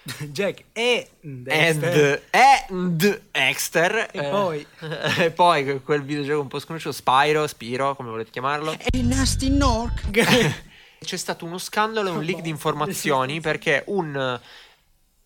Jack 0.30 0.62
e 0.72 1.08
Dexter. 1.20 2.22
and, 2.30 2.62
and 2.70 3.20
Dexter. 3.32 4.10
E 4.12 4.18
eh, 4.26 4.28
poi? 4.30 4.66
e 5.18 5.30
poi 5.32 5.82
quel 5.82 6.04
videogioco 6.04 6.40
un 6.40 6.46
po' 6.46 6.60
sconosciuto, 6.60 6.94
Spyro, 6.94 7.48
Spiro, 7.48 7.96
come 7.96 8.10
volete 8.10 8.30
chiamarlo. 8.30 8.76
nasty 8.92 9.48
Nork. 9.48 10.58
C'è 11.02 11.16
stato 11.16 11.44
uno 11.44 11.58
scandalo 11.58 12.08
e 12.08 12.12
un 12.12 12.22
leak 12.22 12.42
di 12.42 12.50
informazioni 12.50 13.40
perché 13.40 13.84
un 13.86 14.38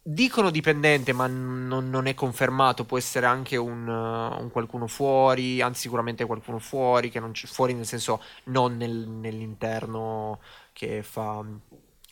dicono 0.06 0.50
dipendente, 0.50 1.12
ma 1.12 1.26
non, 1.26 1.88
non 1.88 2.06
è 2.06 2.14
confermato. 2.14 2.84
Può 2.84 2.98
essere 2.98 3.26
anche 3.26 3.56
un, 3.56 3.88
uh, 3.88 4.40
un 4.40 4.50
qualcuno 4.50 4.86
fuori, 4.86 5.60
anzi, 5.60 5.82
sicuramente 5.82 6.26
qualcuno 6.26 6.58
fuori, 6.58 7.10
che 7.10 7.20
non 7.20 7.32
c'è 7.32 7.46
fuori 7.46 7.72
nel 7.74 7.86
senso 7.86 8.22
non 8.44 8.76
nel- 8.76 9.08
nell'interno 9.08 10.40
che 10.72 11.02
fa 11.02 11.42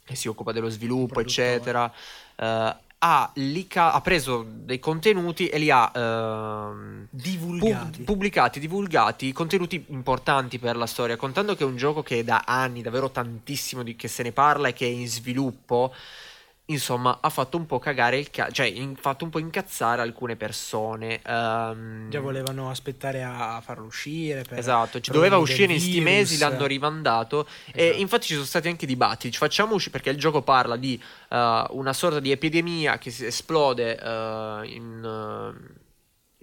che 0.04 0.16
si 0.16 0.28
occupa 0.28 0.52
dello 0.52 0.69
sviluppo, 0.69 1.21
eccetera. 1.21 1.92
eh, 2.37 2.76
ha, 3.05 3.31
leaka- 3.35 3.93
ha 3.93 4.01
preso 4.01 4.47
dei 4.49 4.79
contenuti 4.79 5.49
e 5.49 5.59
li 5.59 5.71
ha 5.71 5.91
ehm, 5.95 7.07
Divulgati. 7.11 7.99
Pub- 7.99 8.05
pubblicati, 8.05 8.61
divulgati, 8.61 9.33
contenuti 9.33 9.85
importanti 9.89 10.59
per 10.59 10.77
la 10.77 10.87
storia, 10.87 11.17
contando 11.17 11.55
che 11.55 11.65
è 11.65 11.67
un 11.67 11.77
gioco 11.77 12.03
che 12.03 12.21
è 12.21 12.25
da 12.25 12.45
anni, 12.47 12.81
davvero 12.81 13.11
tantissimo 13.11 13.83
di 13.83 13.97
che 13.97 14.07
se 14.07 14.23
ne 14.23 14.33
parla 14.33 14.69
e 14.69 14.73
che 14.73 14.87
è 14.87 14.89
in 14.89 15.09
sviluppo, 15.09 15.93
insomma, 16.73 17.19
ha 17.21 17.29
fatto 17.31 17.57
un 17.57 17.67
po' 17.67 17.79
cagare 17.79 18.19
il 18.19 18.31
cazzo, 18.31 18.52
cioè 18.52 18.67
in- 18.67 18.97
fatto 18.97 19.25
un 19.25 19.31
po' 19.31 19.38
incazzare 19.38 20.02
alcune 20.02 20.37
persone. 20.37 21.21
ehm, 21.25 22.09
Già 22.11 22.21
volevano 22.21 22.71
aspettare 22.71 23.23
a 23.23 23.61
farlo 23.64 23.87
uscire. 23.87 24.45
Esatto, 24.50 25.00
ci 25.00 25.11
problemi 25.11 25.31
doveva 25.31 25.37
uscire 25.38 25.73
in 25.73 25.81
sti 25.81 26.00
mesi, 26.00 26.38
l'hanno 26.38 26.67
rimandato 26.67 27.47
e 27.73 27.85
Esatto. 27.87 28.00
infatti 28.00 28.26
ci 28.26 28.35
sono 28.35 28.45
stati 28.45 28.69
anche 28.69 28.87
dibattiti, 28.87 29.37
facciamo 29.37 29.75
uscire 29.75 29.93
perché 29.93 30.11
il 30.11 30.19
gioco 30.19 30.43
parla 30.43 30.76
di 30.76 31.00
eh, 31.31 31.64
una 31.71 31.93
sorta 31.93 32.21
di 32.21 32.31
epidemia 32.31 32.99
che 32.99 33.11
si 33.11 33.25
esplode 33.26 33.97
eh, 33.99 34.61
in, 34.64 35.02
eh, 35.05 35.81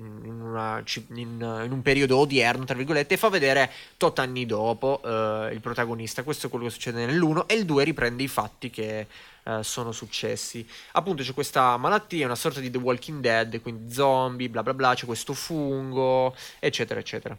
in- 0.01 0.39
una 0.41 0.81
in- 1.09 1.61
in 1.65 1.71
un 1.71 1.81
periodo 1.81 2.17
odierno, 2.19 2.63
tra 2.63 2.75
virgolette, 2.75 3.15
e 3.15 3.17
fa 3.17 3.27
vedere 3.29 3.69
tot 3.97 4.17
anni 4.19 4.45
dopo 4.45 5.01
eh, 5.03 5.49
il 5.53 5.59
protagonista. 5.59 6.23
Questo 6.23 6.47
è 6.47 6.49
quello 6.49 6.65
che 6.65 6.71
succede 6.71 7.05
nell'1 7.05 7.45
e 7.47 7.55
il 7.55 7.65
2 7.65 7.83
riprende 7.83 8.23
i 8.23 8.27
fatti 8.29 8.69
che 8.69 9.07
eh, 9.43 9.63
sono 9.63 9.91
successi. 9.91 10.67
Appunto 10.93 11.23
c'è 11.23 11.33
questa 11.33 11.77
malattia, 11.77 12.25
una 12.25 12.35
sorta 12.35 12.59
di 12.59 12.69
The 12.71 12.77
Walking 12.77 13.21
Dead, 13.21 13.61
quindi 13.61 13.91
zombie, 13.93 14.49
bla 14.49 14.63
bla 14.63 14.73
bla, 14.73 14.93
c'è 14.95 15.05
questo 15.05 15.33
fungo, 15.33 16.35
eccetera, 16.59 16.99
eccetera. 16.99 17.37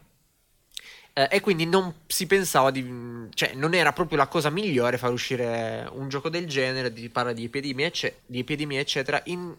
Eh, 1.13 1.29
e 1.31 1.41
quindi 1.41 1.67
non 1.67 1.93
si 2.07 2.27
pensava 2.27 2.71
di. 2.71 3.29
cioè, 3.35 3.55
non 3.55 3.75
era 3.75 3.93
proprio 3.93 4.17
la 4.17 4.29
cosa 4.29 4.49
migliore 4.49 4.97
far 4.97 5.11
uscire 5.11 5.89
un 5.93 6.09
gioco 6.09 6.29
del 6.29 6.47
genere, 6.47 6.93
di 6.93 7.09
parla 7.09 7.33
di 7.33 7.45
epidemie, 7.45 7.87
ecce- 7.87 8.21
di 8.27 8.39
epidemie, 8.39 8.79
eccetera, 8.79 9.21
in, 9.25 9.53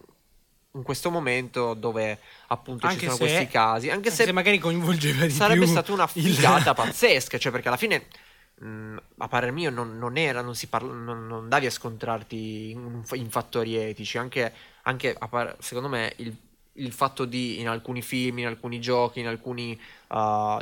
in 0.73 0.83
questo 0.83 1.09
momento 1.11 1.73
dove 1.73 2.19
appunto 2.47 2.85
Anche 2.87 2.99
ci 2.99 3.05
sono 3.05 3.17
se- 3.17 3.23
questi 3.25 3.47
casi. 3.47 3.89
Anche 3.89 3.95
Anche 4.07 4.11
se, 4.11 4.23
se, 4.25 4.31
magari 4.31 4.59
coinvolgeva 4.59 5.25
di 5.25 5.31
sarebbe 5.31 5.59
più 5.59 5.67
stata 5.67 5.91
una 5.91 6.09
il- 6.13 6.23
figata 6.23 6.73
pazzesca, 6.73 7.37
cioè, 7.37 7.51
perché 7.51 7.67
alla 7.67 7.77
fine. 7.77 8.07
Mh, 8.61 8.97
a 9.17 9.27
parer 9.27 9.51
mio 9.51 9.69
non, 9.69 9.97
non 9.97 10.17
era, 10.17 10.41
non 10.41 10.55
si 10.55 10.67
parla, 10.67 10.93
non, 10.93 11.27
non 11.27 11.49
davi 11.49 11.65
a 11.65 11.71
scontrarti 11.71 12.71
in, 12.71 13.03
in 13.13 13.29
fattori 13.29 13.75
etici, 13.75 14.17
anche, 14.17 14.53
anche 14.83 15.15
a 15.17 15.27
par- 15.27 15.55
secondo 15.59 15.89
me 15.89 16.13
il, 16.17 16.35
il 16.73 16.91
fatto 16.91 17.25
di 17.25 17.59
in 17.59 17.67
alcuni 17.67 18.01
film, 18.01 18.39
in 18.39 18.47
alcuni 18.47 18.79
giochi, 18.79 19.19
in 19.19 19.27
alcuni 19.27 19.79
uh, 20.09 20.57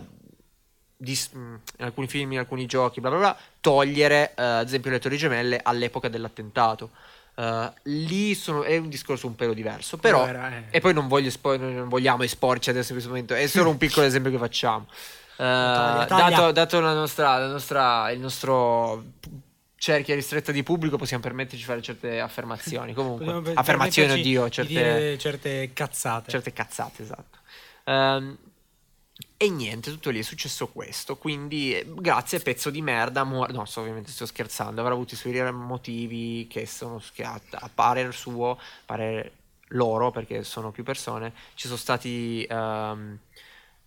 dis- 0.98 1.32
mh, 1.32 1.60
in 1.78 1.86
alcuni 1.86 2.08
film, 2.08 2.32
in 2.34 2.40
alcuni 2.40 2.66
giochi, 2.66 3.02
bla 3.02 3.10
bla 3.10 3.20
bla, 3.20 3.38
togliere 3.62 4.34
eh, 4.36 4.42
ad 4.44 4.68
esempio 4.68 4.92
le 4.92 5.00
Torri 5.00 5.18
Gemelle 5.18 5.60
all'epoca 5.62 6.10
dell'attentato. 6.10 6.92
Eh, 7.36 7.72
lì 7.84 8.36
sono- 8.36 8.64
è 8.64 8.78
un 8.78 8.90
discorso 8.90 9.28
un 9.28 9.36
pelo 9.36 9.54
diverso, 9.54 9.98
però 9.98 10.26
Era, 10.26 10.52
eh. 10.58 10.64
e 10.72 10.80
poi 10.82 10.94
non, 10.94 11.08
voglio 11.08 11.32
non 11.58 11.88
vogliamo 11.88 12.24
esporci 12.24 12.70
adesso 12.70 12.88
in 12.90 12.94
questo 12.94 13.10
momento, 13.10 13.34
è 13.34 13.48
solo 13.48 13.70
un 13.70 13.78
piccolo 13.80 14.06
esempio 14.06 14.32
che 14.32 14.38
facciamo. 14.38 14.88
Eh, 15.40 15.46
Taglia, 15.46 16.06
taglia. 16.06 16.30
dato 16.30 16.52
dato 16.52 16.80
la 16.82 16.94
nostra, 16.94 17.38
la 17.38 17.48
nostra- 17.48 18.12
il 18.12 18.20
nostro 18.20 19.04
cerchia 19.78 20.14
ristretta 20.14 20.52
di 20.52 20.64
pubblico, 20.64 20.98
possiamo 20.98 21.24
permetterci 21.24 21.60
di 21.60 21.64
fare 21.64 21.82
certe 21.82 22.20
affermazioni. 22.20 22.94
Comunque, 22.94 23.42
per- 23.42 23.58
affermazioni, 23.58 24.12
oddio, 24.12 24.44
di 24.46 24.52
certe, 24.52 25.18
certe 25.18 25.72
cazzate. 25.72 26.30
certe 26.30 26.52
cazzate, 26.52 27.04
esatto. 27.04 27.38
Ehm, 27.86 28.38
e 29.38 29.50
niente, 29.50 29.92
tutto 29.92 30.10
lì 30.10 30.20
è 30.20 30.24
successo 30.24 30.68
questo. 30.68 31.16
Quindi, 31.16 31.74
eh, 31.74 31.86
grazie, 31.88 32.40
pezzo 32.40 32.70
di 32.70 32.82
merda. 32.82 33.24
muor- 33.24 33.54
no, 33.54 33.64
sto, 33.64 33.80
ovviamente 33.80 34.12
sto 34.12 34.26
scherzando. 34.26 34.82
Avrà 34.82 34.92
avuto 34.94 35.14
i 35.14 35.18
suoi 35.18 35.54
motivi 35.54 36.48
che 36.50 36.66
sono 36.66 37.02
che 37.14 37.24
a, 37.24 37.40
a 37.50 37.70
parer 37.74 38.14
suo, 38.14 38.52
a 38.52 38.58
parer 38.86 39.32
loro, 39.70 40.12
perché 40.12 40.44
sono 40.44 40.72
più 40.72 40.84
persone. 40.84 41.32
Ci 41.54 41.68
sono 41.68 41.80
stati 41.80 42.46
ehm, 42.50 43.18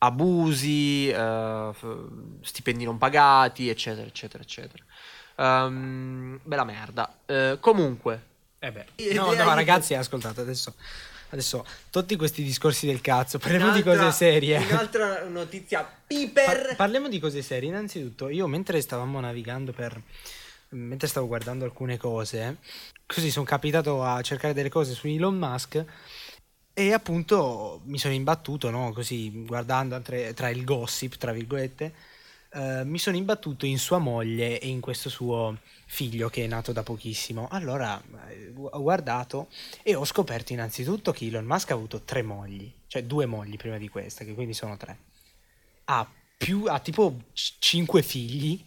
abusi, 0.03 1.09
eh, 1.09 1.71
stipendi 2.41 2.85
non 2.85 2.99
pagati, 2.99 3.69
eccetera, 3.69 4.07
eccetera, 4.07 4.43
eccetera. 4.43 4.85
Ehm, 5.37 6.41
bella 6.43 6.65
merda. 6.65 7.19
Eh, 7.27 7.57
comunque, 7.61 8.31
Eh 8.59 8.71
beh. 8.73 8.87
No, 9.15 9.27
no, 9.27 9.31
che- 9.31 9.55
ragazzi, 9.55 9.95
ascoltate 9.95 10.41
adesso. 10.41 10.75
Adesso, 11.31 11.65
tutti 11.91 12.15
questi 12.17 12.43
discorsi 12.43 12.85
del 12.87 13.01
cazzo, 13.01 13.39
parliamo 13.39 13.73
di 13.73 13.83
cose 13.83 14.11
serie. 14.13 14.59
Un'altra 14.59 15.25
notizia 15.29 15.79
Par- 15.83 15.97
piper. 16.07 16.77
parliamo 16.77 17.09
di 17.09 17.19
cose 17.19 17.41
serie. 17.41 17.69
Innanzitutto, 17.71 18.29
io 18.29 18.47
mentre 18.47 18.81
stavamo 18.81 19.19
navigando 19.21 19.73
per. 19.73 20.01
mentre 20.71 21.07
stavo 21.09 21.27
guardando 21.27 21.65
alcune 21.65 21.97
cose, 21.99 22.57
così 23.07 23.31
sono 23.31 23.45
capitato 23.45 24.03
a 24.03 24.21
cercare 24.23 24.53
delle 24.55 24.69
cose 24.71 24.95
su 24.95 25.07
Elon 25.07 25.37
Musk. 25.37 25.85
E 26.75 26.93
appunto 26.93 27.83
mi 27.85 27.99
sono 27.99 28.15
imbattuto, 28.15 28.71
no? 28.71 28.93
Così 28.93 29.45
guardando 29.45 30.01
tra, 30.01 30.33
tra 30.33 30.49
il 30.49 30.65
gossip, 30.65 31.17
tra 31.17 31.33
virgolette, 31.33 31.93
eh, 32.55 32.85
mi 32.85 32.99
sono 32.99 33.17
imbattuto 33.17 33.67
in 33.67 33.79
sua 33.79 33.99
moglie 33.99 34.59
e 34.59 34.69
in 34.69 34.81
questo 34.81 35.11
suo 35.11 35.59
figlio 35.87 36.31
che 36.31 36.45
è 36.45 36.47
nato 36.47 36.73
da 36.73 36.83
pochissimo. 36.83 37.47
Allora 37.51 38.03
eh, 38.29 38.53
ho 38.55 38.81
guardato 38.81 39.49
e 39.83 39.95
ho 39.95 40.05
scoperto 40.07 40.55
innanzitutto 40.55 41.13
che 41.13 41.27
Elon 41.27 41.45
Musk 41.45 41.71
ha 41.73 41.75
avuto 41.75 42.03
tre 42.03 42.23
mogli, 42.23 42.73
cioè 42.87 43.05
due 43.05 43.27
mogli 43.27 43.57
prima 43.57 43.77
di 43.77 43.89
questa, 43.89 44.25
che 44.25 44.33
quindi 44.33 44.55
sono 44.55 44.77
tre. 44.79 44.99
Ha, 45.85 46.11
più, 46.39 46.65
ha 46.69 46.79
tipo 46.79 47.25
cinque 47.33 48.03
figli 48.03 48.65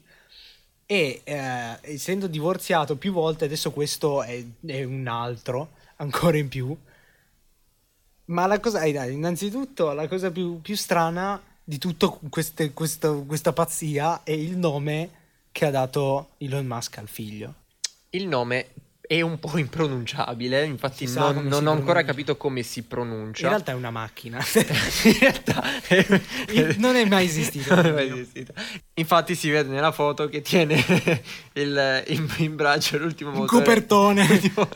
e 0.85 1.21
eh, 1.23 1.79
essendo 1.81 2.27
divorziato 2.27 2.97
più 2.97 3.11
volte, 3.11 3.45
adesso 3.45 3.71
questo 3.71 4.21
è, 4.21 4.45
è 4.63 4.83
un 4.83 5.07
altro, 5.07 5.71
ancora 5.95 6.37
in 6.37 6.49
più. 6.49 6.77
Ma 8.25 8.47
la 8.47 8.59
cosa, 8.59 8.81
eh, 8.81 8.91
dai, 8.91 9.13
innanzitutto, 9.13 9.91
la 9.93 10.07
cosa 10.07 10.31
più, 10.31 10.59
più 10.61 10.75
strana 10.75 11.39
di 11.63 11.77
tutta 11.77 12.07
questa 12.29 13.53
pazzia 13.53 14.21
è 14.23 14.31
il 14.31 14.57
nome 14.57 15.09
che 15.51 15.65
ha 15.65 15.71
dato 15.71 16.29
Elon 16.38 16.65
Musk 16.65 16.97
al 16.97 17.07
figlio. 17.07 17.53
Il 18.11 18.27
nome 18.27 18.67
è 19.07 19.21
un 19.21 19.38
po' 19.39 19.57
impronunciabile, 19.59 20.65
infatti 20.65 21.05
non, 21.11 21.45
non 21.45 21.67
ho 21.67 21.71
ancora 21.71 21.75
pronuncia. 21.83 22.03
capito 22.03 22.38
come 22.38 22.63
si 22.63 22.81
pronuncia. 22.81 23.43
In 23.43 23.49
realtà 23.49 23.71
è 23.71 23.75
una 23.75 23.91
macchina. 23.91 24.39
In 25.03 25.17
realtà 25.19 25.63
è- 25.88 26.75
Non 26.77 26.95
è 26.95 27.05
mai 27.05 27.25
esistito. 27.25 27.75
Non 27.75 27.85
è 27.85 27.91
mai 27.91 28.09
esistito. 28.09 28.53
Infatti 28.95 29.35
si 29.35 29.49
vede 29.51 29.69
nella 29.69 29.91
foto 29.91 30.27
che 30.27 30.41
tiene 30.41 30.83
il- 31.53 32.03
in, 32.07 32.27
in 32.38 32.55
braccio 32.55 32.97
l'ultimo 32.97 33.29
Un 33.29 33.38
motore. 33.38 33.63
copertone. 33.63 34.27
L'ultimo, 34.27 34.67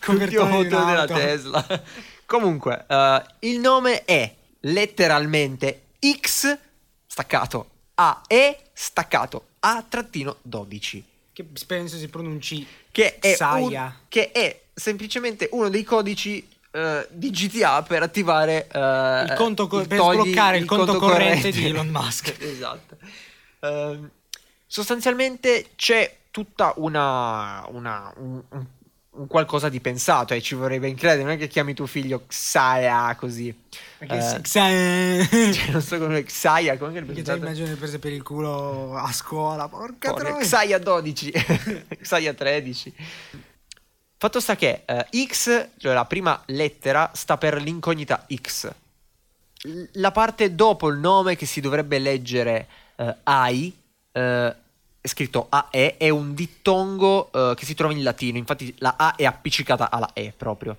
Copertone 0.00 0.18
l'ultimo 0.26 0.44
motore 0.46 0.66
della. 0.90 1.06
Tesla. 1.06 1.82
Comunque, 2.30 2.84
eh, 2.86 3.22
il 3.40 3.58
nome 3.58 4.04
è 4.04 4.32
letteralmente 4.60 5.86
X 5.98 6.56
staccato 7.04 7.68
A 7.94 8.22
E 8.28 8.56
staccato 8.72 9.46
A 9.58 9.84
trattino 9.88 10.36
12. 10.42 11.04
Che 11.32 11.44
penso 11.66 11.96
si 11.96 12.06
pronunci 12.06 12.64
che 12.92 13.18
è, 13.18 13.34
un- 13.42 13.92
che 14.08 14.30
è 14.30 14.60
semplicemente 14.72 15.48
uno 15.50 15.68
dei 15.68 15.82
codici 15.82 16.46
eh, 16.70 17.08
di 17.10 17.30
GTA 17.30 17.82
per 17.82 18.04
attivare 18.04 18.68
eh, 18.70 19.24
Il 19.28 19.34
conto 19.36 19.66
co- 19.66 19.84
per 19.84 19.98
togli 19.98 20.20
sbloccare 20.20 20.58
il 20.58 20.66
conto 20.66 20.98
corrente 20.98 21.50
di 21.50 21.66
Elon 21.66 21.88
Musk. 21.90 22.36
esatto. 22.40 22.96
Ehm, 23.58 24.08
sostanzialmente 24.68 25.70
c'è 25.74 26.16
tutta 26.30 26.74
una, 26.76 27.64
una- 27.70 28.12
un, 28.18 28.40
un- 28.50 28.66
un 29.12 29.26
qualcosa 29.26 29.68
di 29.68 29.80
pensato 29.80 30.34
e 30.34 30.40
ci 30.40 30.54
vorrei 30.54 30.78
ben 30.78 30.94
credere, 30.94 31.22
non 31.24 31.32
è 31.32 31.36
che 31.36 31.48
chiami 31.48 31.74
tuo 31.74 31.86
figlio 31.86 32.24
Xaya 32.26 33.14
così. 33.16 33.52
Perché 33.98 34.16
Eh, 34.16 34.20
si- 34.22 34.40
Xa- 34.42 35.52
cioè, 35.52 35.70
non 35.72 35.82
so 35.82 35.98
come 35.98 36.22
Xaya, 36.22 36.78
come 36.78 36.92
che 36.92 37.02
pensate? 37.02 37.38
immagino 37.38 37.66
di 37.66 37.74
prese 37.74 37.98
per 37.98 38.12
il 38.12 38.22
culo 38.22 38.96
a 38.96 39.10
scuola, 39.12 39.68
porca 39.68 40.12
troia. 40.12 40.36
Xaya 40.38 40.78
12, 40.78 41.32
Xaya 42.00 42.32
13. 42.34 42.94
Fatto 44.16 44.38
sta 44.40 44.54
che 44.54 44.82
eh, 44.84 45.06
X, 45.26 45.68
cioè 45.78 45.94
la 45.94 46.04
prima 46.04 46.40
lettera, 46.46 47.10
sta 47.14 47.36
per 47.38 47.60
l'incognita 47.60 48.26
X. 48.32 48.70
La 49.94 50.10
parte 50.12 50.54
dopo 50.54 50.88
il 50.88 50.98
nome 50.98 51.36
che 51.36 51.46
si 51.46 51.60
dovrebbe 51.60 51.98
leggere 51.98 52.66
eh, 52.96 53.16
AI, 53.24 53.76
eh, 54.12 54.54
è 55.00 55.08
scritto 55.08 55.46
AE, 55.48 55.96
è 55.96 56.08
un 56.10 56.34
dittongo 56.34 57.30
eh, 57.32 57.54
che 57.56 57.64
si 57.64 57.74
trova 57.74 57.92
in 57.92 58.02
latino, 58.02 58.36
infatti 58.38 58.74
la 58.78 58.94
A 58.98 59.14
è 59.16 59.24
appiccicata 59.24 59.90
alla 59.90 60.10
E 60.12 60.32
proprio. 60.36 60.76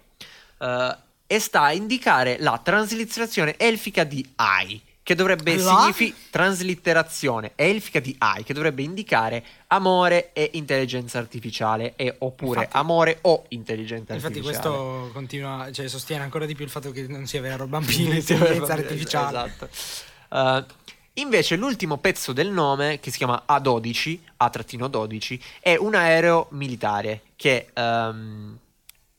Eh, 0.60 0.96
e 1.28 1.40
sta 1.40 1.62
a 1.64 1.72
indicare 1.74 2.38
la 2.40 2.60
traslitterazione 2.62 3.56
elfica 3.58 4.04
di 4.04 4.24
AI, 4.36 4.82
che 5.02 5.16
dovrebbe 5.16 5.58
significare 5.58 6.22
traslitterazione 6.30 7.54
elfica 7.56 8.00
di 8.00 8.14
AI, 8.20 8.44
che 8.44 8.54
dovrebbe 8.54 8.84
indicare 8.84 9.44
amore 9.68 10.32
e 10.34 10.52
intelligenza 10.54 11.18
artificiale, 11.18 11.94
e, 11.96 12.14
oppure 12.20 12.60
Infatti- 12.60 12.78
amore 12.78 13.18
o 13.22 13.46
intelligenza 13.50 14.14
Infatti 14.14 14.38
artificiale. 14.40 14.68
questo 14.68 15.10
continua, 15.14 15.72
cioè 15.72 15.88
sostiene 15.88 16.24
ancora 16.24 16.46
di 16.46 16.54
più 16.54 16.66
il 16.66 16.70
fatto 16.72 16.92
che 16.92 17.08
non 17.08 17.26
sia 17.26 17.42
vero 17.42 17.66
bambino, 17.66 18.14
intelligenza 18.14 18.74
artificiale. 18.74 19.38
Esatto. 19.48 19.70
Eh, 20.34 20.66
invece 21.14 21.56
l'ultimo 21.56 21.98
pezzo 21.98 22.34
del 22.34 22.50
nome, 22.50 23.00
che 23.00 23.12
si 23.12 23.18
chiama 23.18 23.44
A12, 23.48 24.18
A-12, 24.38 25.40
è 25.60 25.76
un 25.76 25.96
aereo 25.96 26.48
militare 26.52 27.22
che 27.36 27.70
ehm, 27.74 28.58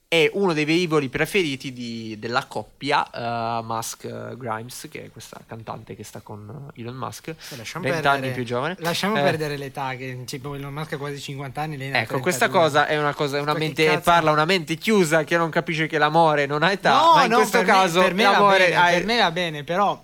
è 0.08 0.28
uno 0.34 0.52
dei 0.52 0.66
velivoli 0.66 1.08
preferiti 1.08 1.72
di- 1.72 2.18
della 2.18 2.44
coppia 2.44 3.08
eh, 3.10 3.62
Musk-Grimes, 3.62 4.88
che 4.90 5.04
è 5.04 5.10
questa 5.10 5.40
cantante 5.46 5.96
che 5.96 6.04
sta 6.04 6.20
con 6.20 6.70
eh, 6.76 6.80
Elon 6.82 6.94
Musk, 6.96 7.28
Eh, 7.28 7.34
Lasciamo 7.56 7.84
20 7.84 8.00
perdere, 8.02 8.08
anni 8.26 8.34
più 8.34 8.44
giovane. 8.44 8.76
Lasciamo 8.80 9.16
Eh, 9.16 9.22
perdere 9.22 9.56
l'età, 9.56 9.94
che 9.96 10.22
tipo 10.26 10.54
Elon 10.54 10.72
Musk 10.72 10.92
ha 10.92 10.96
quasi 10.98 11.18
50 11.18 11.60
anni. 11.62 11.76
Lei 11.78 11.92
Ecco, 11.92 12.20
questa 12.20 12.46
32. 12.48 12.58
cosa 12.60 12.86
è 12.86 12.98
una 12.98 13.14
cosa, 13.14 13.38
è 13.38 13.40
una 13.40 13.52
che 13.54 13.58
mente, 13.58 14.00
parla 14.04 14.30
una 14.32 14.44
mente 14.44 14.74
chiusa 14.76 15.24
che 15.24 15.36
non 15.38 15.48
capisce 15.48 15.86
che 15.86 15.96
l'amore 15.96 16.44
non 16.44 16.62
ha 16.62 16.70
età, 16.72 16.90
No, 17.00 17.12
ma 17.14 17.24
in 17.24 17.32
questo 17.32 17.58
me- 17.60 17.64
caso 17.64 18.00
per 18.02 18.12
me, 18.12 18.22
l'amore 18.24 18.58
bene, 18.68 18.76
ha- 18.76 18.90
per 18.90 19.04
me 19.06 19.18
va 19.18 19.30
bene, 19.30 19.64
però 19.64 20.02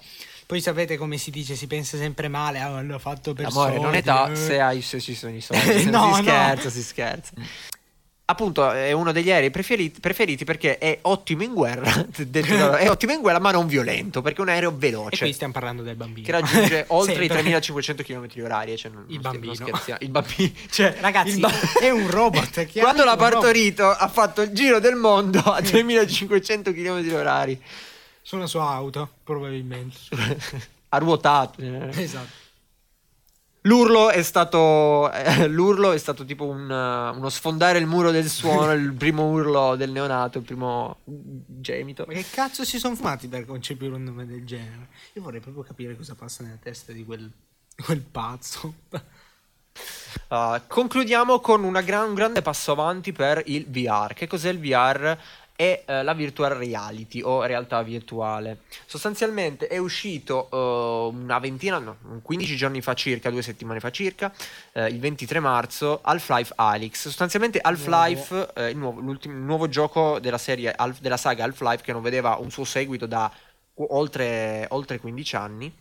poi 0.49 0.63
sapete 0.63 0.97
come 0.97 1.19
si 1.19 1.31
dice, 1.31 1.55
si 1.57 1.67
pensa 1.67 1.99
sempre 1.99 2.29
male, 2.29 2.59
ah, 2.59 2.81
l'ho 2.81 2.99
fatto 2.99 3.35
per 3.35 3.45
L'amore 3.49 3.75
non 3.75 3.83
soldi, 3.83 3.97
è 3.97 4.01
età 4.01 4.33
eh. 4.33 4.35
se, 4.35 4.59
hai, 4.61 4.81
se 4.81 4.99
ci 4.99 5.15
sono 5.15 5.35
i 5.35 5.43
soldi. 5.43 5.85
No, 5.93 6.07
no. 6.07 6.15
si 6.15 6.23
scherza, 6.23 6.71
si 6.71 6.83
scherza. 6.83 7.33
Appunto, 8.31 8.71
è 8.71 8.93
uno 8.93 9.13
degli 9.13 9.31
aerei 9.31 9.51
preferiti, 9.51 10.01
preferiti 10.01 10.45
perché 10.45 10.79
è 10.79 11.01
ottimo 11.03 11.43
in 11.43 11.53
guerra. 11.53 12.07
da 12.17 12.79
è 12.79 12.89
ottimo 12.89 13.13
in 13.13 13.21
guerra, 13.21 13.41
ma 13.41 13.51
non 13.51 13.67
violento. 13.67 14.23
Perché 14.23 14.39
è 14.39 14.41
un 14.41 14.49
aereo 14.49 14.71
E 14.71 14.75
veloce 14.77 15.25
qui 15.25 15.35
stiamo 15.35 15.53
parlando 15.53 15.83
del 15.83 15.97
bambino. 15.97 16.25
che 16.25 16.33
raggiunge 16.33 16.85
oltre 16.89 17.13
i 17.13 17.29
Sempre. 17.29 17.37
3500 17.41 18.03
km 18.03 18.27
orari. 18.43 18.77
Cioè, 18.79 18.91
non, 18.91 19.05
Il 19.09 19.15
non 19.21 19.33
bambino. 19.33 19.55
scher- 19.55 19.69
non 19.71 19.81
scherziamo. 19.81 20.01
Il 20.03 20.11
bambino. 20.11 20.51
Cioè, 20.71 20.97
Ragazzi, 20.99 21.29
il 21.35 21.41
ba- 21.41 21.53
è 21.79 21.91
un 21.91 22.11
robot. 22.11 22.67
Quando 22.79 23.05
l'ha 23.05 23.13
un 23.13 23.19
robot. 23.19 23.33
partorito, 23.33 23.87
ha 23.87 24.09
fatto 24.09 24.41
il 24.41 24.51
giro 24.53 24.79
del 24.79 24.95
mondo 24.95 25.41
a 25.41 25.61
3500 25.61 26.73
km 26.73 27.23
orari. 28.29 28.33
Su 28.33 28.37
una 28.37 28.47
sua 28.47 28.69
auto, 28.69 29.09
probabilmente. 29.25 29.97
ha 30.91 30.99
ruotato. 30.99 31.61
esatto. 31.93 32.47
L'urlo 33.63 34.11
è 34.11 34.23
stato. 34.23 35.11
eh, 35.13 35.49
l'urlo 35.49 35.93
è 35.93 35.99
stato 35.99 36.25
tipo 36.25 36.47
un, 36.47 36.71
eh, 36.71 37.17
uno 37.17 37.29
sfondare 37.29 37.79
il 37.79 37.87
muro 37.87 38.11
del 38.11 38.29
suono, 38.29 38.73
il 38.73 38.93
primo 38.95 39.29
urlo 39.29 39.77
del 39.77 39.91
neonato, 39.91 40.39
il 40.39 40.45
primo 40.45 40.99
gemito. 41.05 42.05
Ma 42.07 42.13
che 42.15 42.25
cazzo 42.31 42.65
si 42.65 42.79
sono 42.79 42.95
fumati 42.95 43.29
per 43.29 43.45
concepire 43.45 43.95
un 43.95 44.05
nome 44.05 44.27
del 44.27 44.45
genere? 44.47 44.89
Io 45.15 45.23
vorrei 45.23 45.41
proprio 45.41 45.65
capire 45.65 45.97
cosa 45.97 46.15
passa 46.15 46.45
nella 46.45 46.59
testa 46.63 46.93
di 46.93 47.05
quel, 47.05 47.31
quel 47.85 48.01
pazzo. 48.01 48.75
Uh, 50.29 50.61
concludiamo 50.67 51.41
con 51.41 51.65
una 51.65 51.83
gran- 51.83 52.09
un 52.09 52.15
grande 52.15 52.41
passo 52.41 52.73
avanti 52.73 53.13
per 53.13 53.43
il 53.47 53.67
VR. 53.67 54.15
Che 54.15 54.27
cos'è 54.27 54.51
il 54.51 54.61
VR? 54.61 55.19
È 55.61 55.83
eh, 55.85 56.03
la 56.05 56.13
virtual 56.13 56.53
reality 56.53 57.21
o 57.21 57.43
realtà 57.43 57.83
virtuale. 57.83 58.59
Sostanzialmente 58.87 59.67
è 59.67 59.79
uscito 59.79 60.49
eh, 60.53 61.17
una 61.17 61.41
ventina, 61.41 61.79
no, 61.79 61.97
15 62.23 62.55
giorni 62.55 62.81
fa 62.81 62.95
circa, 62.95 63.29
due 63.29 63.43
settimane 63.43 63.81
fa 63.81 63.91
circa, 63.91 64.33
eh, 64.71 64.87
il 64.87 65.01
23 65.01 65.41
marzo, 65.41 65.99
Half-Life 66.01 66.53
Alyx. 66.55 67.01
Sostanzialmente 67.01 67.59
Half-Life, 67.59 68.53
eh, 68.55 68.69
il, 68.69 68.77
nuovo, 68.77 69.01
nuovo 69.25 69.69
gioco 69.69 70.21
della 70.21 70.39
serie 70.39 70.71
Half- 70.71 71.01
della 71.01 71.17
saga 71.17 71.43
Half-Life 71.43 71.83
che 71.83 71.91
non 71.93 72.03
vedeva 72.03 72.37
un 72.37 72.53
suo 72.53 72.65
seguito 72.65 73.07
da 73.07 73.29
oltre, 73.75 74.65
oltre 74.71 75.01
15 75.01 75.35
anni. 75.35 75.75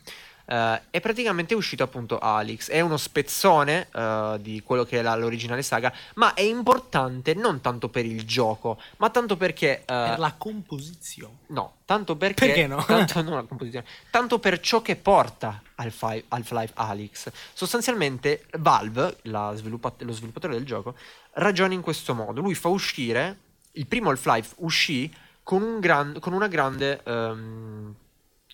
Eh, 0.50 0.82
è 0.92 1.02
praticamente 1.02 1.54
uscito 1.54 1.84
appunto 1.84 2.20
Alex. 2.20 2.70
È 2.70 2.80
uno 2.80 2.96
spezzone 2.96 3.90
eh, 3.94 4.38
di 4.40 4.62
quello 4.64 4.86
che 4.86 5.00
è 5.00 5.02
la- 5.02 5.16
l'originale 5.16 5.62
saga, 5.62 5.92
ma 6.16 6.34
è 6.34 6.42
importante 6.42 7.34
non 7.34 7.60
tanto 7.60 7.90
per 7.90 8.06
il 8.06 8.24
gioco, 8.26 8.80
ma 8.98 9.10
tanto 9.10 9.36
perché. 9.36 9.80
eh, 9.80 9.84
per 9.86 10.20
la 10.20 10.34
composizione. 10.38 11.36
No, 11.48 11.76
tanto 11.86 12.16
perché. 12.16 12.46
Perché 12.46 12.68
no? 12.68 12.84
Tanto, 12.88 13.22
non 13.22 13.34
la 13.36 13.44
composizione, 13.44 13.86
tanto 14.10 14.40
per 14.40 14.60
ciò 14.62 14.82
che 14.82 14.96
porta 14.96 15.62
Half-Life, 15.76 16.26
Half-Life 16.30 16.74
Alyx. 16.76 17.32
Sostanzialmente, 17.54 18.46
Valve, 18.60 19.18
la 19.24 19.54
sviluppa- 19.56 19.94
lo 20.00 20.12
sviluppatore 20.14 20.54
del 20.54 20.66
gioco, 20.66 20.96
ragiona 21.34 21.74
in 21.74 21.82
questo 21.82 22.14
modo. 22.16 22.40
Lui 22.42 22.56
fa 22.56 22.70
uscire. 22.70 23.38
Il 23.74 23.86
primo 23.86 24.10
Half-Life 24.10 24.56
uscì 24.60 25.14
con, 25.44 25.62
un 25.62 25.80
gran- 25.82 26.20
con 26.20 26.32
una 26.34 26.48
grande. 26.48 27.02
ehm, 27.04 27.94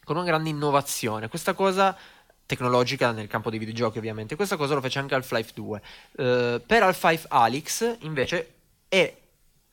con 0.03 0.15
una 0.15 0.25
grande 0.25 0.49
innovazione. 0.49 1.27
Questa 1.27 1.53
cosa 1.53 1.97
tecnologica 2.45 3.11
nel 3.11 3.27
campo 3.27 3.49
dei 3.49 3.59
videogiochi, 3.59 3.97
ovviamente. 3.97 4.35
Questa 4.35 4.57
cosa 4.57 4.73
lo 4.75 4.81
fece 4.81 4.99
anche 4.99 5.15
Half-Life 5.15 5.51
2. 5.55 5.81
Eh, 6.17 6.61
per 6.65 6.83
Half-Life 6.83 7.25
Alyx, 7.29 7.97
invece, 8.01 8.53
è 8.87 9.15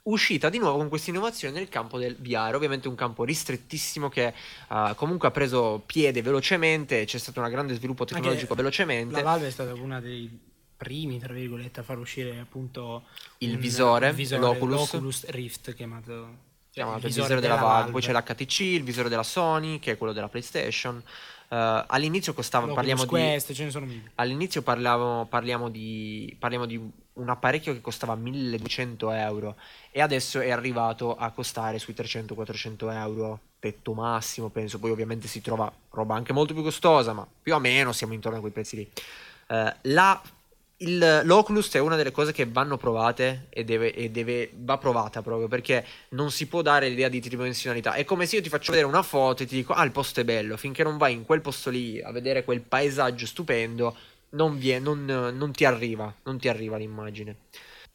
uscita 0.05 0.49
di 0.49 0.59
nuovo 0.59 0.79
con 0.79 0.89
questa 0.89 1.11
innovazione 1.11 1.59
nel 1.59 1.69
campo 1.69 1.99
del 1.99 2.17
VR, 2.17 2.55
ovviamente 2.55 2.89
un 2.89 2.95
campo 2.95 3.23
ristrettissimo 3.25 4.09
che 4.09 4.33
eh, 4.69 4.93
comunque 4.97 5.29
ha 5.29 5.31
preso 5.31 5.83
piede 5.85 6.23
velocemente, 6.23 7.05
c'è 7.05 7.19
stato 7.19 7.41
un 7.41 7.49
grande 7.51 7.75
sviluppo 7.75 8.05
tecnologico 8.05 8.53
Anche 8.53 8.55
velocemente. 8.63 9.15
La 9.17 9.23
Valve 9.23 9.49
è 9.49 9.51
stata 9.51 9.75
una 9.75 10.01
dei 10.01 10.49
primi, 10.77 11.19
tra 11.19 11.35
virgolette, 11.35 11.81
a 11.81 11.83
far 11.83 11.99
uscire 11.99 12.39
appunto 12.39 13.03
Il 13.39 13.55
un- 13.55 13.61
visore, 13.61 14.09
un 14.09 14.15
visore 14.15 14.41
l'Oculus. 14.41 14.93
l'Oculus 14.93 15.27
Rift 15.27 15.75
chiamato 15.75 16.49
chiamato 16.85 17.07
il 17.07 17.13
visore 17.13 17.41
della 17.41 17.57
Valve, 17.57 17.91
poi 17.91 18.01
c'è 18.01 18.13
l'HTC, 18.13 18.61
il 18.61 18.83
visore 18.83 19.09
della 19.09 19.23
Sony, 19.23 19.79
che 19.79 19.93
è 19.93 19.99
quello 19.99 20.13
della 20.13 20.29
PlayStation. 20.29 21.03
Eh, 21.49 21.85
all'inizio 21.87 22.33
costava, 22.33 22.67
L'Oculus 22.67 22.87
parliamo 22.87 23.03
di 23.03 23.09
Quest, 23.09 23.81
mille. 23.81 24.11
All'inizio 24.17 24.63
parliamo, 24.63 25.27
parliamo, 25.27 25.69
di, 25.69 26.35
parliamo 26.39 26.67
di 26.67 26.81
un 27.15 27.29
apparecchio 27.29 27.73
che 27.73 27.81
costava 27.81 28.15
1200 28.15 29.11
euro 29.11 29.57
e 29.91 30.01
adesso 30.01 30.41
è 30.41 30.51
arrivato 30.51 31.17
a 31.17 31.31
costare 31.31 31.79
sui 31.79 31.95
300-400 31.95 32.93
euro, 32.93 33.41
tetto 33.59 33.93
massimo 33.93 34.49
penso, 34.49 34.79
poi 34.79 34.91
ovviamente 34.91 35.29
si 35.29 35.41
trova 35.41 35.71
roba 35.91 36.15
anche 36.15 36.33
molto 36.33 36.55
più 36.55 36.63
costosa, 36.63 37.13
ma 37.13 37.27
più 37.43 37.55
o 37.55 37.59
meno 37.59 37.93
siamo 37.93 38.15
intorno 38.15 38.39
a 38.39 38.41
quei 38.41 38.53
prezzi 38.53 38.77
lì. 38.77 38.91
Eh, 39.49 39.75
la- 39.83 40.23
il- 40.83 41.21
L'Oculus 41.25 41.73
è 41.75 41.79
una 41.79 41.97
delle 41.97 42.11
cose 42.11 42.33
che 42.33 42.47
vanno 42.47 42.77
provate 42.77 43.47
e, 43.51 43.65
deve, 43.65 43.93
e 43.95 44.11
deve- 44.11 44.51
va 44.55 44.79
provata 44.79 45.21
proprio 45.23 45.49
perché 45.49 45.85
non 46.11 46.31
si 46.31 46.47
può 46.47 46.63
dare 46.63 46.89
l'idea 46.89 47.09
di 47.09 47.21
tridimensionalità. 47.21 47.95
È 47.95 48.05
come 48.05 48.27
se 48.27 48.37
io 48.37 48.43
ti 48.43 48.49
faccio 48.49 48.71
vedere 48.73 48.89
una 48.89 49.03
foto 49.03 49.43
e 49.43 49.47
ti 49.47 49.55
dico: 49.57 49.73
Ah, 49.73 49.85
il 49.85 49.91
posto 49.91 50.21
è 50.21 50.25
bello. 50.25 50.57
Finché 50.57 50.83
non 50.83 50.97
vai 50.97 51.13
in 51.13 51.25
quel 51.25 51.41
posto 51.41 51.71
lì 51.71 52.01
a 52.01 52.11
vedere 52.13 52.45
quel 52.45 52.61
paesaggio 52.61 53.27
stupendo, 53.27 53.97
non, 54.31 54.57
vie- 54.59 54.79
non- 54.79 55.05
non 55.05 55.53
ti 55.53 55.65
arriva, 55.65 56.13
non 56.25 56.39
ti 56.39 56.49
arriva 56.49 56.77
l'immagine. 56.77 57.37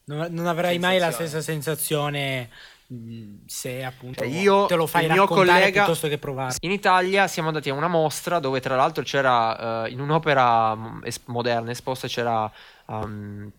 Non, 0.08 0.28
non 0.32 0.46
avrai 0.46 0.78
mai 0.78 1.00
la 1.00 1.10
stessa 1.12 1.42
sensazione 1.42 2.50
se 3.46 3.84
appunto 3.84 4.20
Cioè, 4.24 4.28
io- 4.28 4.66
te 4.66 4.76
lo 4.76 4.88
fai 4.88 5.06
il 5.06 5.12
mio 5.12 5.28
collega- 5.28 5.70
piuttosto 5.84 6.08
che 6.08 6.18
provare. 6.18 6.56
In 6.62 6.72
Italia 6.72 7.28
siamo 7.28 7.48
andati 7.50 7.70
a 7.70 7.74
una 7.74 7.88
mostra 7.88 8.40
dove, 8.40 8.60
tra 8.60 8.76
l'altro, 8.76 9.04
c'era 9.04 9.86
eh, 9.86 9.90
in 9.92 10.00
un'opera 10.00 10.76
mm, 10.76 11.00
es- 11.04 11.22
moderna 11.26 11.72
esposta 11.72 12.08
c'era 12.08 12.52
um, 12.88 13.52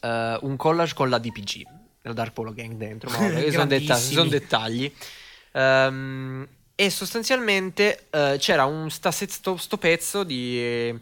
eh, 0.00 0.38
un 0.42 0.56
collage 0.56 0.94
con 0.94 1.08
la 1.08 1.18
DPG, 1.18 1.62
la 2.02 2.12
Dark 2.12 2.32
Polo 2.32 2.52
Gang 2.52 2.74
dentro, 2.74 3.10
ma 3.10 3.16
sono, 3.28 3.30
detta- 3.30 3.50
Grandissimi. 3.50 4.14
sono 4.14 4.28
dettagli. 4.28 4.92
Ehm, 5.52 6.46
e 6.76 6.90
sostanzialmente 6.90 8.06
eh, 8.10 8.36
c'era 8.38 8.64
un 8.64 8.90
sta, 8.90 9.12
sto, 9.12 9.56
sto 9.56 9.76
pezzo 9.78 10.24
di, 10.24 10.92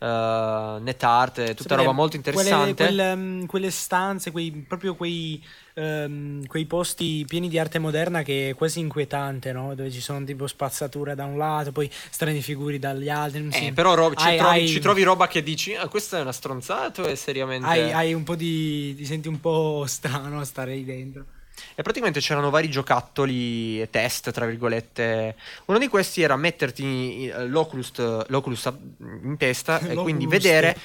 uh, 0.00 0.82
NetArt, 0.82 1.34
tutta 1.54 1.54
Sapete, 1.56 1.74
roba 1.76 1.92
molto 1.92 2.16
quelle- 2.20 2.28
interessante. 2.40 2.84
quelle, 2.84 3.14
mm, 3.16 3.44
quelle 3.46 3.70
stanze, 3.70 4.30
quei, 4.30 4.50
proprio 4.66 4.94
quei, 4.94 5.42
ehm, 5.74 6.46
quei 6.46 6.66
posti 6.66 7.24
pieni 7.26 7.48
di 7.48 7.58
arte 7.58 7.78
moderna 7.78 8.22
che 8.22 8.50
è 8.50 8.54
quasi 8.54 8.80
inquietante, 8.80 9.52
no? 9.52 9.74
Dove 9.74 9.90
ci 9.90 10.00
sono 10.00 10.24
tipo 10.24 10.46
spazzatura 10.46 11.14
da 11.14 11.24
un 11.24 11.36
lato, 11.36 11.72
poi 11.72 11.90
strani 12.10 12.40
figuri 12.42 12.78
dagli 12.78 13.08
altri. 13.08 13.46
Eh, 13.48 13.52
si- 13.52 13.72
però 13.72 13.94
ro- 13.94 14.14
ci, 14.14 14.26
hai- 14.26 14.36
trovi, 14.38 14.58
hai- 14.60 14.68
ci 14.68 14.80
trovi 14.80 15.02
roba 15.02 15.26
che 15.28 15.42
dici, 15.42 15.74
ah, 15.74 15.88
questa 15.88 16.18
è 16.18 16.20
una 16.20 16.32
stronzata 16.32 17.02
è 17.08 17.14
seriamente... 17.14 17.66
Hai, 17.66 17.92
hai 17.92 18.14
un 18.14 18.22
po' 18.24 18.34
di. 18.34 18.94
ti 18.96 19.04
senti 19.04 19.28
un 19.28 19.40
po' 19.40 19.84
strano 19.88 20.40
a 20.40 20.44
stare 20.44 20.74
lì 20.74 20.84
dentro. 20.84 21.24
E 21.74 21.82
praticamente 21.82 22.20
c'erano 22.20 22.50
vari 22.50 22.68
giocattoli 22.70 23.80
e 23.80 23.90
test, 23.90 24.30
tra 24.30 24.46
virgolette. 24.46 25.36
Uno 25.66 25.78
di 25.78 25.88
questi 25.88 26.22
era 26.22 26.36
metterti 26.36 27.28
eh, 27.28 27.46
l'Oculus, 27.46 28.26
l'Oculus 28.28 28.72
in 28.98 29.36
testa 29.38 29.78
e 29.86 29.94
quindi 29.94 30.26
vedere 30.26 30.76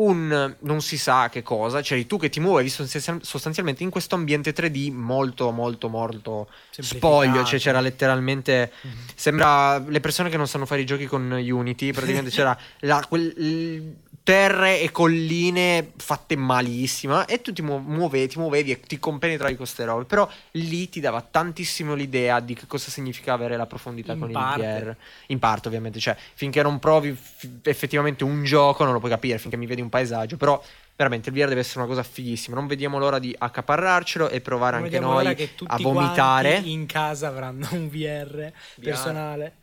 un 0.00 0.56
non 0.60 0.80
si 0.80 0.96
sa 0.96 1.28
che 1.28 1.42
cosa, 1.42 1.82
cioè 1.82 2.06
tu 2.06 2.18
che 2.18 2.30
ti 2.30 2.40
muovevi 2.40 2.70
sostanzial- 2.70 3.22
sostanzialmente 3.22 3.82
in 3.82 3.90
questo 3.90 4.14
ambiente 4.14 4.54
3D 4.54 4.90
molto 4.92 5.50
molto 5.50 5.88
molto 5.88 6.48
spoglio, 6.70 7.44
cioè 7.44 7.58
c'era 7.58 7.80
letteralmente 7.80 8.72
sembra 9.14 9.78
le 9.78 10.00
persone 10.00 10.30
che 10.30 10.38
non 10.38 10.48
sanno 10.48 10.64
fare 10.64 10.80
i 10.80 10.86
giochi 10.86 11.04
con 11.04 11.30
Unity, 11.30 11.92
praticamente 11.92 12.30
c'era 12.30 12.56
la, 12.80 13.04
quel- 13.06 13.94
terre 14.30 14.80
e 14.80 14.92
colline 14.92 15.90
fatte 15.96 16.36
malissimo 16.36 17.26
e 17.26 17.40
tu 17.40 17.52
ti 17.52 17.62
mu- 17.62 17.78
muovevi, 17.78 18.28
ti 18.28 18.38
muovevi 18.38 18.70
e 18.70 18.80
ti 18.80 18.98
compenetravi 19.00 19.56
con 19.56 19.64
queste 19.64 19.84
robe, 19.84 20.04
però 20.04 20.28
lì 20.52 20.88
ti 20.88 21.00
dava 21.00 21.20
tantissimo 21.20 21.94
l'idea 21.94 22.38
di 22.38 22.54
che 22.54 22.66
cosa 22.68 22.90
significa 22.90 23.32
avere 23.32 23.56
la 23.56 23.66
profondità 23.66 24.12
In 24.12 24.20
con 24.20 24.30
parte. 24.30 24.60
il 24.62 24.66
VR. 24.84 24.96
In 25.26 25.38
parte 25.40 25.66
ovviamente, 25.66 25.98
cioè 25.98 26.16
finché 26.34 26.62
non 26.62 26.78
provi 26.78 27.10
f- 27.12 27.48
effettivamente 27.64 28.22
un 28.22 28.44
gioco 28.44 28.84
non 28.84 28.92
lo 28.92 29.00
puoi 29.00 29.10
capire, 29.10 29.38
finché 29.38 29.56
mi 29.56 29.66
vedi 29.66 29.80
un 29.80 29.88
paesaggio, 29.88 30.36
però 30.36 30.62
veramente 30.94 31.30
il 31.30 31.34
VR 31.34 31.48
deve 31.48 31.60
essere 31.60 31.78
una 31.80 31.88
cosa 31.88 32.02
fighissima, 32.04 32.54
non 32.54 32.68
vediamo 32.68 32.98
l'ora 32.98 33.18
di 33.18 33.34
accaparrarcelo 33.36 34.28
e 34.28 34.40
provare 34.40 34.76
Non 34.76 34.84
anche 34.84 35.00
noi 35.00 35.48
a 35.66 35.76
vomitare. 35.78 36.60
in 36.62 36.86
casa 36.86 37.26
avranno 37.28 37.66
un 37.72 37.88
VR, 37.88 38.52
personale, 38.80 39.54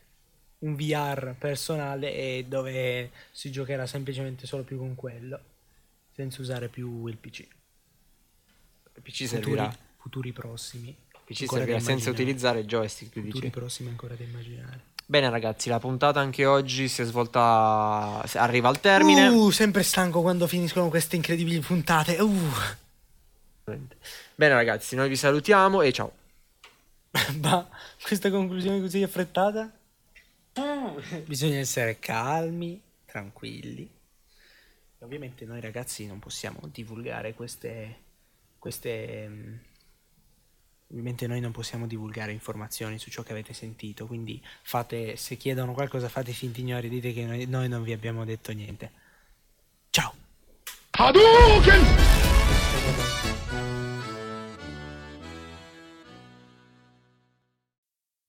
un 0.60 0.76
VR 0.76 1.36
personale 1.38 2.14
e 2.14 2.46
dove 2.48 3.12
si 3.32 3.52
giocherà 3.52 3.86
semplicemente 3.86 4.48
solo 4.48 4.64
più 4.64 4.78
con 4.78 4.96
quello, 4.96 5.40
senza 6.16 6.42
usare 6.42 6.68
più 6.68 7.06
il 7.08 7.18
PC. 7.18 7.40
Il 8.96 9.02
PC 9.04 9.26
Futuri, 9.26 9.28
servirà, 9.28 9.78
futuri 9.98 10.32
prossimi. 10.32 10.88
il 10.88 11.20
PC 11.24 11.46
servirà 11.48 11.80
senza 11.80 12.10
utilizzare 12.10 12.62
il 12.62 12.66
joystick, 12.66 13.12
tu 13.12 13.22
Futuri 13.22 13.40
dici. 13.40 13.50
prossimi 13.50 13.90
ancora 13.90 14.16
da 14.16 14.24
immaginare. 14.24 14.96
Bene 15.10 15.30
ragazzi, 15.30 15.70
la 15.70 15.80
puntata 15.80 16.20
anche 16.20 16.46
oggi 16.46 16.90
si 16.90 17.02
è 17.02 17.06
svolta, 17.06 18.22
arriva 18.34 18.68
al 18.68 18.82
termine. 18.82 19.28
Uh, 19.30 19.52
sempre 19.52 19.84
stanco 19.84 20.22
quando 20.22 20.48
finiscono 20.48 20.90
queste 20.90 21.16
incredibili 21.16 21.60
puntate. 21.60 22.18
Uh. 22.20 22.52
Bene 24.36 24.54
ragazzi, 24.54 24.96
noi 24.96 25.08
vi 25.08 25.16
salutiamo 25.16 25.82
e 25.82 25.94
ciao. 25.94 26.12
Ma 27.42 27.70
questa 28.02 28.30
conclusione 28.30 28.82
così 28.82 29.02
affrettata? 29.02 29.72
Bisogna 31.26 31.58
essere 31.58 32.00
calmi, 32.00 32.82
tranquilli. 33.06 33.90
E 35.00 35.06
ovviamente 35.06 35.46
noi 35.46 35.62
ragazzi 35.62 36.06
non 36.08 36.20
possiamo 36.20 36.60
divulgare 36.72 37.34
queste... 37.34 37.96
queste 38.58 39.28
mm, 39.28 39.54
ovviamente 40.90 41.28
noi 41.28 41.40
non 41.40 41.52
possiamo 41.52 41.86
divulgare 41.86 42.32
informazioni 42.32 42.98
su 42.98 43.10
ciò 43.10 43.22
che 43.22 43.32
avete 43.32 43.54
sentito, 43.54 44.08
quindi 44.08 44.42
fate, 44.64 45.16
se 45.16 45.36
chiedono 45.38 45.74
qualcosa 45.74 46.10
fate 46.10 46.32
finti 46.32 46.62
ignori, 46.62 46.90
dite 46.90 47.14
che 47.14 47.26
noi, 47.26 47.46
noi 47.46 47.68
non 47.68 47.84
vi 47.84 47.94
abbiamo 47.94 48.26
detto 48.26 48.52
niente. 48.52 48.92
Ciao! 49.90 50.14